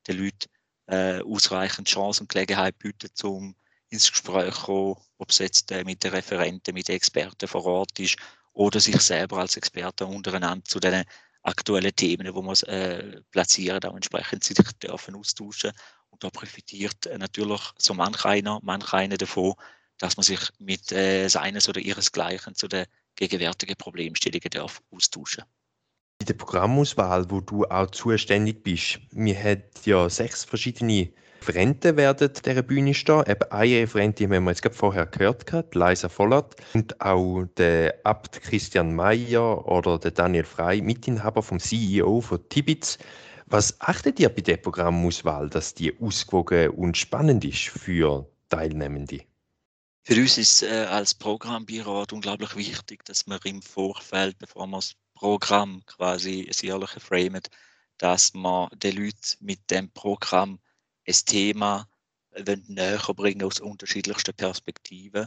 den 0.09 0.19
Leuten 0.19 0.51
äh, 0.87 1.21
ausreichend 1.23 1.89
Chance 1.89 2.23
und 2.23 2.29
Gelegenheit 2.29 2.79
bieten, 2.79 3.11
um 3.23 3.55
ins 3.89 4.11
Gespräch 4.11 4.55
zu 4.55 4.63
kommen, 4.63 4.97
ob 5.19 5.31
es 5.31 5.39
jetzt 5.39 5.71
äh, 5.71 5.85
mit 5.85 6.03
den 6.03 6.13
Referenten, 6.13 6.75
mit 6.75 6.89
den 6.89 6.97
Experten 6.97 7.49
vor 7.49 7.65
Ort 7.65 7.99
ist 8.01 8.17
oder 8.53 8.81
sich 8.81 9.01
selber 9.01 9.39
als 9.39 9.57
Experte 9.57 10.07
untereinander 10.07 10.65
zu 10.65 10.81
den 10.81 11.05
aktuellen 11.43 11.95
Themen, 11.95 12.35
wir 12.35 12.53
es 12.53 12.63
äh, 12.65 13.21
platzieren, 13.31 13.85
auch 13.85 13.95
entsprechend 13.95 14.45
sich 14.45 14.57
dürfen 14.83 15.15
austauschen. 15.15 15.73
Und 16.11 16.25
da 16.25 16.31
profitiert 16.31 17.07
äh, 17.07 17.19
natürlich 17.19 17.61
so 17.79 17.95
manch 17.95 18.25
einer, 18.25 18.61
manch 18.63 18.93
einer 18.93 19.17
davon, 19.17 19.55
dass 19.99 20.17
man 20.17 20.25
sich 20.25 20.41
mit 20.59 20.93
äh, 20.93 21.29
seines 21.29 21.69
oder 21.69 21.81
ihresgleichen 21.81 22.55
zu 22.55 22.69
den 22.69 22.87
gegenwärtigen 23.17 23.77
Problemstellungen 23.77 24.51
darf 24.51 24.83
austauschen 24.91 25.45
In 26.21 26.27
der 26.27 26.35
Programmauswahl, 26.35 27.31
wo 27.31 27.41
du 27.41 27.65
auch 27.65 27.91
zuständig 27.91 28.63
bist, 28.63 29.01
wir 29.13 29.37
haben 29.37 29.63
ja 29.85 30.09
sechs 30.09 30.45
verschiedene 30.45 31.11
Referenten 31.47 31.99
werden 31.99 32.31
dieser 32.43 32.63
Bühne 32.63 32.95
stehen. 32.95 33.23
Eben 33.29 33.51
eine 33.51 33.81
Referentin 33.81 34.33
haben 34.33 34.45
wir 34.45 34.53
jetzt 34.53 34.63
gerade 34.63 34.75
vorher 34.75 35.05
gehört, 35.05 35.47
gehabt, 35.47 35.75
Leisa 35.75 36.09
Vollert 36.09 36.57
und 36.73 36.99
auch 37.03 37.45
der 37.59 38.01
Abt 38.05 38.41
Christian 38.41 38.95
Mayer 38.95 39.69
oder 39.69 39.99
der 39.99 40.13
Daniel 40.13 40.45
Frey, 40.45 40.81
Mitinhaber 40.81 41.43
vom 41.43 41.61
CEO 41.61 42.23
von 42.23 42.49
Tibitz. 42.49 42.97
Was 43.45 43.79
achtet 43.83 44.19
ihr 44.21 44.31
bei 44.31 44.41
der 44.41 44.57
Programmauswahl, 44.57 45.51
dass 45.51 45.75
die 45.75 45.95
ausgewogen 46.01 46.71
und 46.71 46.97
spannend 46.97 47.45
ist 47.45 47.69
für 47.69 48.27
Teilnehmende? 48.49 49.21
Für 50.07 50.21
uns 50.21 50.37
ist 50.37 50.63
äh, 50.63 50.85
als 50.85 51.15
Programmbüro 51.15 52.05
unglaublich 52.13 52.55
wichtig, 52.57 53.07
dass 53.07 53.27
wir 53.27 53.43
im 53.47 53.63
Vorfeld, 53.63 54.39
bevor 54.39 54.67
wir 54.67 54.77
das 54.77 54.93
Programm 55.15 55.83
quasi 55.87 56.45
das 56.47 56.61
jährliche 56.61 57.01
framen, 57.01 57.41
dass 57.97 58.35
wir 58.35 58.69
den 58.75 58.97
Leuten 58.97 59.37
mit 59.41 59.71
dem 59.71 59.91
Programm 59.93 60.61
ein 61.09 61.15
Thema 61.25 61.89
äh, 62.33 62.57
näher 62.67 63.01
bringen 63.17 63.45
aus 63.45 63.61
unterschiedlichsten 63.61 64.35
Perspektiven 64.35 65.27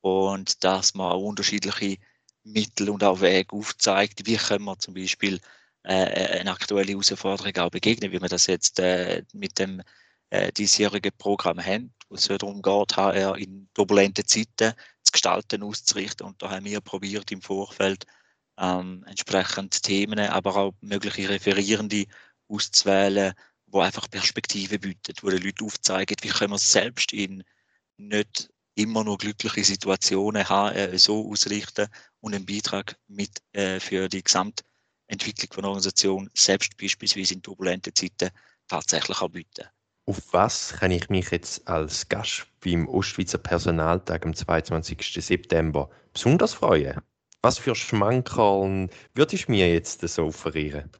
und 0.00 0.64
dass 0.64 0.94
man 0.94 1.12
auch 1.12 1.22
unterschiedliche 1.22 1.98
Mittel 2.44 2.88
und 2.88 3.04
auch 3.04 3.20
Wege 3.20 3.54
aufzeigt. 3.54 4.26
Wie 4.26 4.38
können 4.38 4.64
wir 4.64 4.78
zum 4.78 4.94
Beispiel 4.94 5.38
äh, 5.82 6.40
eine 6.40 6.52
aktuelle 6.52 6.92
Herausforderung 6.92 7.54
auch 7.58 7.70
begegnen, 7.70 8.10
wie 8.10 8.22
wir 8.22 8.28
das 8.30 8.46
jetzt 8.46 8.80
äh, 8.80 9.22
mit 9.34 9.58
dem 9.58 9.82
äh, 10.30 10.50
diesjährigen 10.50 11.12
Programm 11.18 11.62
haben 11.62 11.92
wo 12.14 12.16
es 12.16 12.38
darum 12.38 12.62
geht, 12.62 12.96
HR 12.96 13.36
in 13.36 13.68
turbulenten 13.74 14.24
Zeiten 14.26 14.72
zu 15.02 15.12
gestalten, 15.12 15.64
auszurichten. 15.64 16.26
Und 16.26 16.40
da 16.40 16.50
haben 16.50 16.64
wir 16.64 16.80
probiert 16.80 17.32
im 17.32 17.42
Vorfeld 17.42 18.06
ähm, 18.56 19.04
entsprechend 19.08 19.82
Themen, 19.82 20.20
aber 20.20 20.56
auch 20.56 20.74
mögliche 20.80 21.28
Referierende 21.28 22.06
auszuwählen, 22.48 23.34
wo 23.66 23.80
einfach 23.80 24.08
Perspektiven 24.08 24.78
bieten, 24.80 25.14
wo 25.22 25.30
den 25.30 25.42
Leuten 25.42 25.64
aufzeigen, 25.64 26.16
wie 26.22 26.28
können 26.28 26.52
wir 26.52 26.58
selbst 26.58 27.12
in 27.12 27.42
nicht 27.96 28.48
immer 28.76 29.02
nur 29.02 29.18
glückliche 29.18 29.64
Situationen 29.64 30.46
äh, 30.46 30.96
so 30.98 31.28
ausrichten 31.28 31.88
und 32.20 32.34
einen 32.34 32.46
Beitrag 32.46 32.96
mit 33.08 33.42
äh, 33.52 33.80
für 33.80 34.08
die 34.08 34.22
Gesamtentwicklung 34.22 35.52
von 35.52 35.62
der 35.62 35.70
Organisation 35.70 36.30
selbst 36.34 36.76
beispielsweise 36.76 37.34
in 37.34 37.42
turbulenten 37.42 37.94
Zeiten 37.94 38.30
tatsächlich 38.68 39.20
auch 39.20 39.30
bieten. 39.30 39.68
Auf 40.06 40.20
was 40.32 40.74
kann 40.74 40.90
ich 40.90 41.08
mich 41.08 41.30
jetzt 41.30 41.66
als 41.66 42.08
Gast 42.10 42.46
beim 42.62 42.86
Ostschweizer 42.88 43.38
Personaltag 43.38 44.26
am 44.26 44.34
22. 44.34 45.24
September 45.24 45.88
besonders 46.12 46.52
freuen? 46.52 47.00
Was 47.40 47.58
für 47.58 47.74
Schmankerl 47.74 48.88
würdest 49.14 49.48
du 49.48 49.52
mir 49.52 49.72
jetzt 49.72 50.06
so 50.06 50.26
offerieren? 50.26 50.90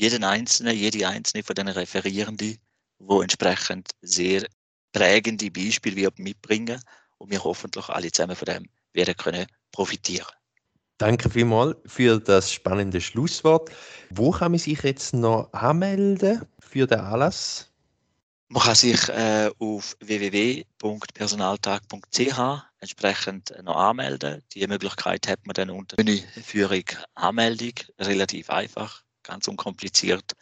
Jeden 0.00 0.24
Einzelnen, 0.24 0.76
jede 0.76 1.06
Einzelne 1.06 1.44
von 1.44 1.54
den 1.54 1.68
Referierenden, 1.68 2.58
wo 2.98 3.22
entsprechend 3.22 3.90
sehr 4.02 4.46
prägende 4.92 5.50
Beispiele 5.50 5.96
wird 5.96 6.18
mitbringen 6.18 6.80
und 7.18 7.30
wir 7.30 7.44
hoffentlich 7.44 7.88
alle 7.88 8.10
zusammen 8.10 8.34
von 8.34 8.46
dem 8.46 8.68
werden 8.94 9.16
können 9.16 9.46
profitieren. 9.70 10.26
Danke 10.98 11.30
vielmals 11.30 11.76
für 11.86 12.18
das 12.18 12.52
spannende 12.52 13.00
Schlusswort. 13.00 13.70
Wo 14.10 14.32
kann 14.32 14.52
man 14.52 14.58
sich 14.58 14.82
jetzt 14.82 15.14
noch 15.14 15.52
anmelden 15.52 16.42
für 16.58 16.88
den 16.88 16.98
Anlass? 16.98 17.68
Man 18.50 18.62
kann 18.62 18.74
sich 18.74 19.06
äh, 19.10 19.50
auf 19.58 19.94
www.personaltag.ch 20.00 22.62
entsprechend 22.80 23.52
noch 23.62 23.76
anmelden. 23.76 24.42
Die 24.54 24.66
Möglichkeit 24.66 25.28
hat 25.28 25.46
man 25.46 25.52
dann 25.52 25.68
unter 25.68 26.02
Menüführung 26.02 26.84
Anmeldung, 27.14 27.74
relativ 27.98 28.48
einfach, 28.48 29.02
ganz 29.22 29.48
unkompliziert. 29.48 30.32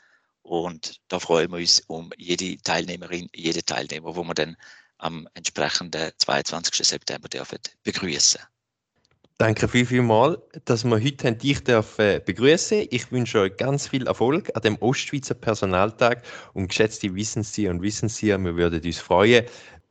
Und 0.43 1.01
da 1.09 1.19
freuen 1.19 1.51
wir 1.51 1.59
uns 1.59 1.83
um 1.89 2.13
jede 2.17 2.57
Teilnehmerin, 2.59 3.29
jede 3.35 3.65
Teilnehmer, 3.65 4.15
wo 4.15 4.23
wir 4.23 4.35
dann 4.35 4.57
am 4.99 5.29
entsprechenden 5.35 6.13
22. 6.17 6.87
September 6.87 7.29
dürfen 7.29 7.59
begrüßen. 7.83 8.41
Danke 9.39 9.69
viel, 9.69 9.85
viel 9.85 10.01
mal, 10.01 10.43
dass 10.65 10.83
wir 10.83 10.99
heute 10.99 11.31
dich 11.35 11.63
dürfen 11.63 12.23
begrüßen. 12.25 12.87
Ich 12.89 13.13
wünsche 13.13 13.41
euch 13.41 13.57
ganz 13.59 13.87
viel 13.87 14.07
Erfolg 14.07 14.51
an 14.55 14.63
dem 14.63 14.77
Ostschweizer 14.81 15.35
Personaltag 15.35 16.23
und 16.55 16.69
geschätzte 16.69 17.15
Wissenszieher 17.15 17.71
und 17.71 17.83
Wissenszieher, 17.83 18.39
wir 18.39 18.57
würden 18.57 18.83
uns 18.83 18.99
freuen, 18.99 19.45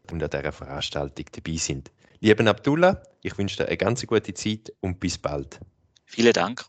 wenn 0.08 0.20
ihr 0.20 0.24
an 0.24 0.32
dieser 0.32 0.52
Veranstaltung 0.52 1.26
dabei 1.32 1.58
sind. 1.58 1.92
Lieber 2.22 2.44
Abdullah, 2.48 3.04
ich 3.22 3.38
wünsche 3.38 3.58
dir 3.58 3.68
eine 3.68 3.78
ganz 3.78 4.04
gute 4.08 4.34
Zeit 4.34 4.74
und 4.80 5.00
bis 5.00 5.20
bald. 5.20 5.60
Vielen 6.06 6.34
Dank. 6.34 6.66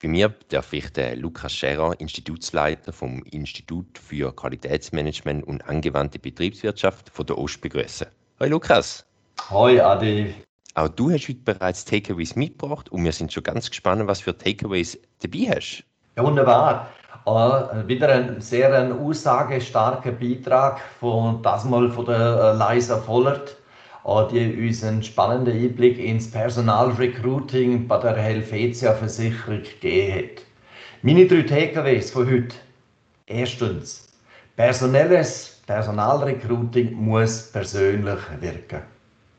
Bei 0.00 0.08
mir 0.08 0.34
darf 0.48 0.72
ich 0.72 0.88
den 0.94 1.18
Lukas 1.20 1.52
Scherer, 1.52 1.94
Institutsleiter 2.00 2.94
vom 2.94 3.22
Institut 3.24 3.98
für 3.98 4.34
Qualitätsmanagement 4.34 5.46
und 5.46 5.60
angewandte 5.68 6.18
Betriebswirtschaft 6.18 7.10
von 7.10 7.26
der 7.26 7.36
Ost 7.36 7.60
begrüßen. 7.60 8.06
Hallo 8.40 8.52
Lukas. 8.52 9.07
Hoi 9.50 9.80
Adi. 9.80 10.34
Auch 10.74 10.88
du 10.88 11.10
hast 11.10 11.26
heute 11.26 11.40
bereits 11.42 11.82
Takeaways 11.82 12.36
mitgebracht 12.36 12.90
und 12.90 13.02
wir 13.02 13.12
sind 13.12 13.32
schon 13.32 13.42
ganz 13.42 13.70
gespannt, 13.70 14.06
was 14.06 14.20
für 14.20 14.36
Takeaways 14.36 14.98
dabei 15.22 15.50
hast. 15.56 15.84
Ja, 16.16 16.22
wunderbar. 16.22 16.88
Uh, 17.26 17.88
wieder 17.88 18.10
ein 18.10 18.42
sehr 18.42 18.74
ein 18.74 18.92
aussagestarker 18.92 20.12
Beitrag 20.12 20.80
von 21.00 21.42
das 21.42 21.64
mal 21.64 21.90
von 21.90 22.04
der 22.04 22.54
uh, 22.54 22.74
Liza 22.74 22.98
Vollert, 22.98 23.56
uh, 24.04 24.28
die 24.30 24.68
uns 24.68 24.84
einen 24.84 25.02
spannenden 25.02 25.56
Einblick 25.56 25.98
ins 25.98 26.30
Personalrecruiting 26.30 27.88
bei 27.88 27.98
der 28.00 28.16
Helvetia 28.16 28.92
Versicherung 28.92 29.62
gegeben 29.62 30.14
hat. 30.14 30.42
Meine 31.00 31.26
drei 31.26 31.42
Takeaways 31.42 32.10
von 32.10 32.30
heute. 32.30 32.54
Erstens, 33.26 34.08
personelles 34.56 35.62
Personalrecruiting 35.66 36.92
muss 36.92 37.50
persönlich 37.50 38.20
wirken 38.40 38.82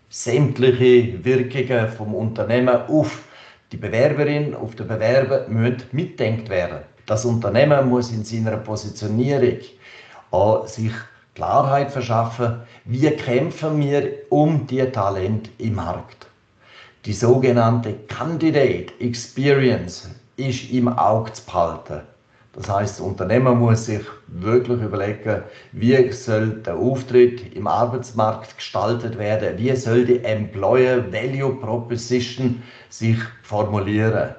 sämtliche 0.09 1.23
Wirkungen 1.23 1.87
vom 1.89 2.15
Unternehmen 2.15 2.75
auf 2.87 3.23
die 3.71 3.77
Bewerberin, 3.77 4.55
auf 4.55 4.75
den 4.75 4.87
Bewerber 4.87 5.47
müssen 5.47 5.83
mitdenkt 5.91 6.49
werden. 6.49 6.79
Das 7.05 7.25
Unternehmen 7.25 7.89
muss 7.89 8.11
in 8.11 8.23
seiner 8.23 8.57
Positionierung 8.57 9.59
auch 10.31 10.67
sich 10.67 10.91
Klarheit 11.35 11.91
verschaffen, 11.91 12.61
wie 12.85 13.09
kämpfen 13.11 13.79
wir 13.79 14.11
um 14.29 14.67
die 14.67 14.83
Talent 14.85 15.49
im 15.57 15.75
Markt. 15.75 16.27
Die 17.05 17.13
sogenannte 17.13 17.93
Candidate 18.07 18.91
Experience 18.99 20.09
ist 20.35 20.71
im 20.71 20.87
Auge 20.87 21.31
zu 21.33 21.45
behalten. 21.45 22.01
Das 22.53 22.67
heißt, 22.67 22.99
das 22.99 23.05
Unternehmen 23.05 23.59
muss 23.59 23.85
sich 23.85 24.01
wirklich 24.27 24.81
überlegen, 24.81 25.43
wie 25.71 26.11
soll 26.11 26.61
der 26.61 26.75
Auftritt 26.75 27.55
im 27.55 27.67
Arbeitsmarkt 27.67 28.57
gestaltet 28.57 29.19
werden, 29.19 29.57
wie 29.57 29.75
soll 29.75 30.05
die 30.05 30.23
Employer 30.23 31.11
Value 31.11 31.55
Proposition 31.55 32.63
sich 32.89 33.17
formulieren. 33.43 34.35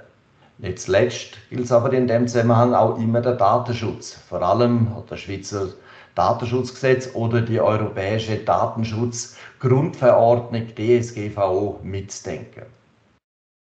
Nicht 0.59 0.81
zuletzt 0.81 1.38
gilt 1.49 1.64
es 1.64 1.73
aber 1.73 1.92
in 1.92 2.07
dem 2.07 2.29
Zusammenhang 2.29 2.75
auch 2.75 2.99
immer 2.99 3.20
der 3.20 3.37
Datenschutz, 3.37 4.12
vor 4.29 4.42
allem 4.42 4.88
das 5.09 5.20
Schweizer 5.20 5.68
Datenschutzgesetz 6.16 7.14
oder 7.14 7.40
die 7.40 7.61
europäische 7.61 8.38
Datenschutzgrundverordnung 8.38 10.66
DSGVO 10.75 11.79
mitdenken. 11.83 12.64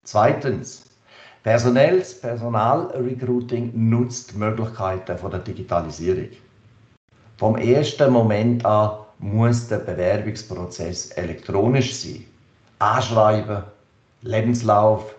Zweitens, 0.03 0.88
Personelles 1.43 2.19
Personalrecruiting 2.19 3.71
nutzt 3.73 4.33
die 4.33 4.37
Möglichkeiten 4.37 5.17
von 5.17 5.31
der 5.31 5.39
Digitalisierung. 5.39 6.27
Vom 7.37 7.55
ersten 7.55 8.11
Moment 8.11 8.65
an 8.65 8.97
muss 9.19 9.69
der 9.69 9.77
Bewerbungsprozess 9.77 11.11
elektronisch 11.11 11.95
sein. 11.95 12.25
Anschreiben, 12.79 13.63
Lebenslauf, 14.21 15.15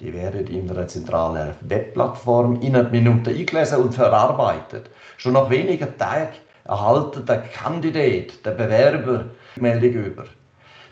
die 0.00 0.12
werden 0.12 0.48
in 0.48 0.68
einer 0.68 0.88
zentralen 0.88 1.54
Webplattform 1.60 2.60
innerhalb 2.60 2.90
Minuten 2.90 3.28
eingelesen 3.28 3.82
und 3.82 3.94
verarbeitet. 3.94 4.90
Schon 5.16 5.34
nach 5.34 5.48
wenigen 5.48 5.96
Tagen 5.96 6.34
erhalten 6.64 7.24
der 7.24 7.42
Kandidat, 7.42 8.44
der 8.44 8.50
Bewerber, 8.50 9.26
Rückmeldung 9.56 9.92
über. 9.92 10.24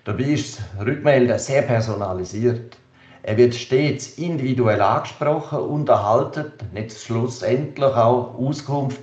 Dabei 0.05 0.25
ist 0.25 0.61
das 0.61 0.87
Rückmelden 0.87 1.38
sehr 1.40 1.62
personalisiert. 1.62 2.79
Er 3.27 3.39
wird 3.39 3.55
stets 3.55 4.19
individuell 4.19 4.83
angesprochen 4.83 5.59
und 5.61 5.89
erhalten 5.89 6.53
nicht 6.75 6.93
schlussendlich 6.93 7.95
auch 7.95 8.35
Auskunft, 8.39 9.01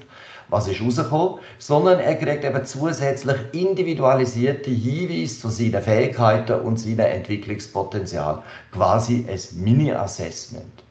was 0.49 0.67
ist 0.67 0.79
rausgekommen, 0.79 1.39
sondern 1.57 1.99
er 1.99 2.13
kriegt 2.13 2.43
eben 2.43 2.63
zusätzlich 2.63 3.37
individualisierte 3.53 4.69
Hinweise 4.69 5.39
zu 5.39 5.49
seinen 5.49 5.81
Fähigkeiten 5.81 6.61
und 6.61 6.79
seinem 6.79 6.99
Entwicklungspotenzial. 6.99 8.43
Quasi 8.71 9.25
ein 9.27 9.39
Mini-Assessment. 9.63 10.83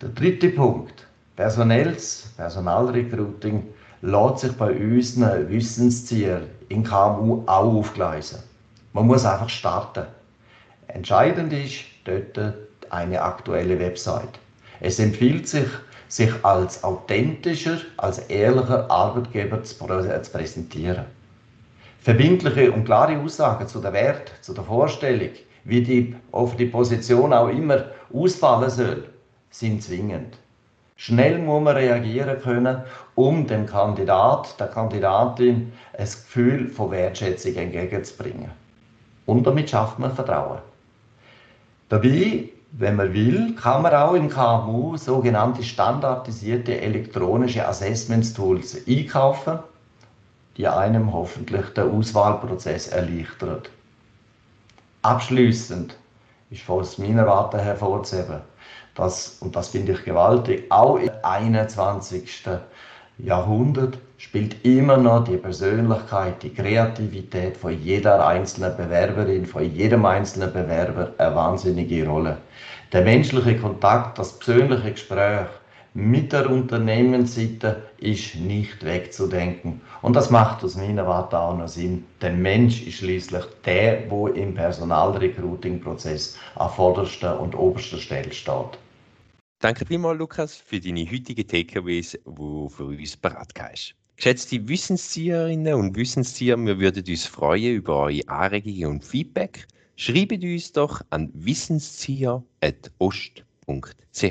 Der 0.00 0.10
dritte 0.10 0.50
Punkt. 0.50 1.04
Personelles 1.34 2.32
Personalrecruiting 2.36 3.64
lässt 4.02 4.38
sich 4.38 4.52
bei 4.52 4.70
unseren 4.70 5.48
Wissenszielen 5.48 6.46
in 6.68 6.84
KMU 6.84 7.42
auch 7.46 7.74
aufgleisen. 7.74 8.38
Man 8.92 9.08
muss 9.08 9.24
einfach 9.24 9.48
starten. 9.48 10.06
Entscheidend 10.88 11.52
ist 11.52 11.84
dort 12.04 12.56
eine 12.90 13.20
aktuelle 13.20 13.78
Website. 13.78 14.38
Es 14.80 14.98
empfiehlt 14.98 15.46
sich, 15.46 15.68
sich 16.08 16.32
als 16.42 16.82
authentischer, 16.82 17.78
als 17.98 18.18
ehrlicher 18.30 18.90
Arbeitgeber 18.90 19.62
zu 19.62 19.86
präsentieren. 19.86 21.04
Verbindliche 22.00 22.72
und 22.72 22.84
klare 22.84 23.18
Aussagen 23.18 23.68
zu 23.68 23.80
der 23.80 23.92
Wert, 23.92 24.32
zu 24.40 24.54
der 24.54 24.64
Vorstellung, 24.64 25.30
wie 25.64 25.82
die 25.82 26.16
auf 26.32 26.56
die 26.56 26.64
Position 26.64 27.34
auch 27.34 27.48
immer 27.48 27.84
ausfallen 28.12 28.70
soll, 28.70 29.04
sind 29.50 29.82
zwingend. 29.82 30.38
Schnell 30.96 31.38
muss 31.38 31.62
man 31.62 31.76
reagieren 31.76 32.40
können, 32.40 32.82
um 33.14 33.46
dem 33.46 33.66
Kandidat, 33.66 34.58
der 34.58 34.68
Kandidatin 34.68 35.72
ein 35.96 36.04
Gefühl 36.06 36.70
von 36.70 36.90
Wertschätzung 36.90 37.54
entgegenzubringen. 37.56 38.50
Und 39.26 39.46
damit 39.46 39.68
schafft 39.68 39.98
man 39.98 40.14
Vertrauen. 40.14 40.58
Dabei, 41.88 42.50
wenn 42.72 42.96
man 42.96 43.14
will, 43.14 43.54
kann 43.54 43.82
man 43.82 43.94
auch 43.94 44.14
in 44.14 44.28
KMU 44.28 44.96
sogenannte 44.98 45.62
standardisierte 45.62 46.80
elektronische 46.80 47.66
Assessment 47.66 48.34
Tools 48.36 48.76
einkaufen, 48.86 49.58
die 50.58 50.68
einem 50.68 51.12
hoffentlich 51.12 51.66
den 51.70 51.90
Auswahlprozess 51.90 52.88
erleichtern. 52.88 53.62
Abschließend 55.00 55.96
ist 56.50 56.68
aus 56.68 56.98
meiner 56.98 57.26
Warte 57.26 57.58
hervorzuheben, 57.58 58.40
dass, 58.94 59.38
und 59.40 59.56
das 59.56 59.68
finde 59.68 59.92
ich 59.92 60.04
gewaltig, 60.04 60.70
auch 60.70 60.96
im 60.96 61.10
21. 61.22 62.48
Jahrhundert 63.18 63.98
spielt 64.18 64.64
immer 64.64 64.96
noch 64.96 65.24
die 65.24 65.36
Persönlichkeit, 65.36 66.42
die 66.42 66.52
Kreativität 66.52 67.56
von 67.56 67.80
jeder 67.80 68.26
einzelnen 68.26 68.76
Bewerberin, 68.76 69.46
von 69.46 69.72
jedem 69.72 70.04
einzelnen 70.04 70.52
Bewerber 70.52 71.12
eine 71.18 71.34
wahnsinnige 71.34 72.06
Rolle. 72.06 72.36
Der 72.92 73.02
menschliche 73.02 73.56
Kontakt, 73.56 74.18
das 74.18 74.36
persönliche 74.38 74.92
Gespräch 74.92 75.46
mit 75.94 76.32
der 76.32 76.50
Unternehmensseite 76.50 77.82
ist 77.98 78.34
nicht 78.34 78.84
wegzudenken. 78.84 79.80
Und 80.02 80.14
das 80.14 80.30
macht 80.30 80.64
aus 80.64 80.76
meiner 80.76 81.06
Warte 81.06 81.38
auch 81.38 81.56
noch 81.56 81.68
Sinn. 81.68 82.04
Der 82.20 82.32
Mensch 82.32 82.86
ist 82.86 82.98
schließlich 82.98 83.44
der, 83.64 84.10
wo 84.10 84.26
im 84.26 84.54
Personalrecruiting-Prozess 84.54 86.36
an 86.56 86.70
vorderster 86.70 87.40
und 87.40 87.54
oberster 87.54 87.98
Stelle 87.98 88.32
steht. 88.32 88.78
Danke 89.60 89.86
vielmals, 89.86 90.18
Lukas, 90.18 90.56
für 90.56 90.78
deine 90.78 91.04
heutigen 91.04 91.46
Takeaways, 91.46 92.12
die 92.12 92.68
für 92.68 92.84
uns 92.84 93.16
parat 93.16 93.52
hast. 93.58 93.94
Geschätzte 94.18 94.68
Wissenszieherinnen 94.68 95.74
und 95.74 95.94
Wissenszieher, 95.94 96.56
wir 96.56 96.80
würden 96.80 97.04
uns 97.08 97.24
freuen 97.24 97.76
über 97.76 97.98
eure 97.98 98.26
Anregungen 98.26 98.86
und 98.86 99.04
Feedback. 99.04 99.68
Schreibt 99.94 100.42
uns 100.42 100.72
doch 100.72 101.02
an 101.10 101.30
wissenszieher.ost.ch. 101.34 104.22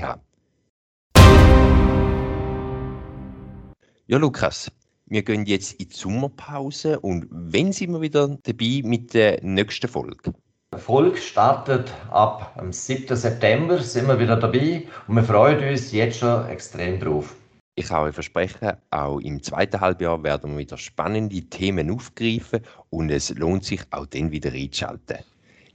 Ja, 4.08 4.18
Lukas, 4.18 4.70
wir 5.06 5.24
gehen 5.24 5.46
jetzt 5.46 5.80
in 5.80 5.88
die 5.88 5.96
Sommerpause 5.96 7.00
und 7.00 7.26
wenn 7.32 7.72
sind 7.72 7.94
wir 7.94 8.02
wieder 8.02 8.38
dabei 8.44 8.82
mit 8.84 9.14
der 9.14 9.42
nächsten 9.42 9.88
Folge? 9.88 10.34
Folge 10.76 11.16
startet 11.16 11.94
ab 12.12 12.54
dem 12.60 12.74
7. 12.74 13.16
September, 13.16 13.82
sind 13.82 14.10
wir 14.10 14.20
wieder 14.20 14.36
dabei 14.36 14.84
und 15.08 15.16
wir 15.16 15.24
freuen 15.24 15.66
uns 15.66 15.94
jetzt 15.94 16.20
schon 16.20 16.46
extrem 16.50 17.00
drauf. 17.00 17.38
Ich 17.80 17.90
kann 17.90 18.06
euch 18.06 18.16
versprechen, 18.16 18.72
auch 18.90 19.20
im 19.20 19.44
zweiten 19.44 19.80
Halbjahr 19.80 20.24
werden 20.24 20.54
wir 20.54 20.58
wieder 20.58 20.80
spannende 20.80 21.42
Themen 21.42 21.92
aufgreifen 21.92 22.62
und 22.90 23.12
es 23.12 23.30
lohnt 23.38 23.66
sich 23.66 23.82
auch 23.92 24.08
dann 24.08 24.32
wieder 24.32 24.52
einzuschalten. 24.52 25.18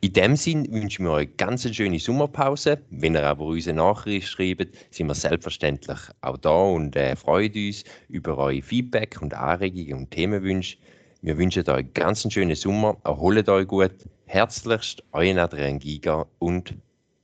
In 0.00 0.12
dem 0.12 0.34
Sinn 0.34 0.66
wünschen 0.72 1.05
wir 1.05 1.12
euch 1.12 1.36
ganz 1.36 1.64
eine 1.64 1.74
schöne 1.74 2.00
Sommerpause. 2.00 2.80
Wenn 2.90 3.14
ihr 3.14 3.24
aber 3.24 3.44
uns 3.44 3.68
eine 3.68 3.78
Nachricht 3.78 4.26
schreibt, 4.26 4.76
sind 4.90 5.07
wir 5.07 5.14
selbstverständlich 5.14 6.00
auch 6.22 6.38
da 6.38 6.50
und 6.50 6.96
äh, 6.96 7.14
freuen 7.14 7.53
uns 7.55 7.84
über 8.09 8.36
eure 8.36 8.62
Feedback 8.62 9.22
und 9.22 9.32
Anregungen 9.32 9.94
und 9.94 10.11
Themenwünsche. 10.11 10.78
Wir 11.20 11.38
wünschen 11.38 11.70
euch 11.70 11.94
ganz 11.94 12.24
einen 12.24 12.32
schönen 12.32 12.57
Sommer, 12.57 12.96
erholt 13.05 13.48
euch 13.48 13.68
gut. 13.68 13.94
Herzlichst, 14.26 15.05
euer 15.12 15.38
Adrian 15.38 15.78
Giger 15.78 16.26
und 16.40 16.74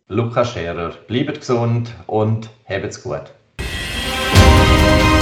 Lukas 0.06 0.52
Scherer. 0.52 0.92
Bleibt 1.08 1.40
gesund 1.40 1.92
und 2.06 2.48
habt's 2.68 3.02
gut. 3.02 3.32
Thank 4.88 5.12
you 5.12 5.17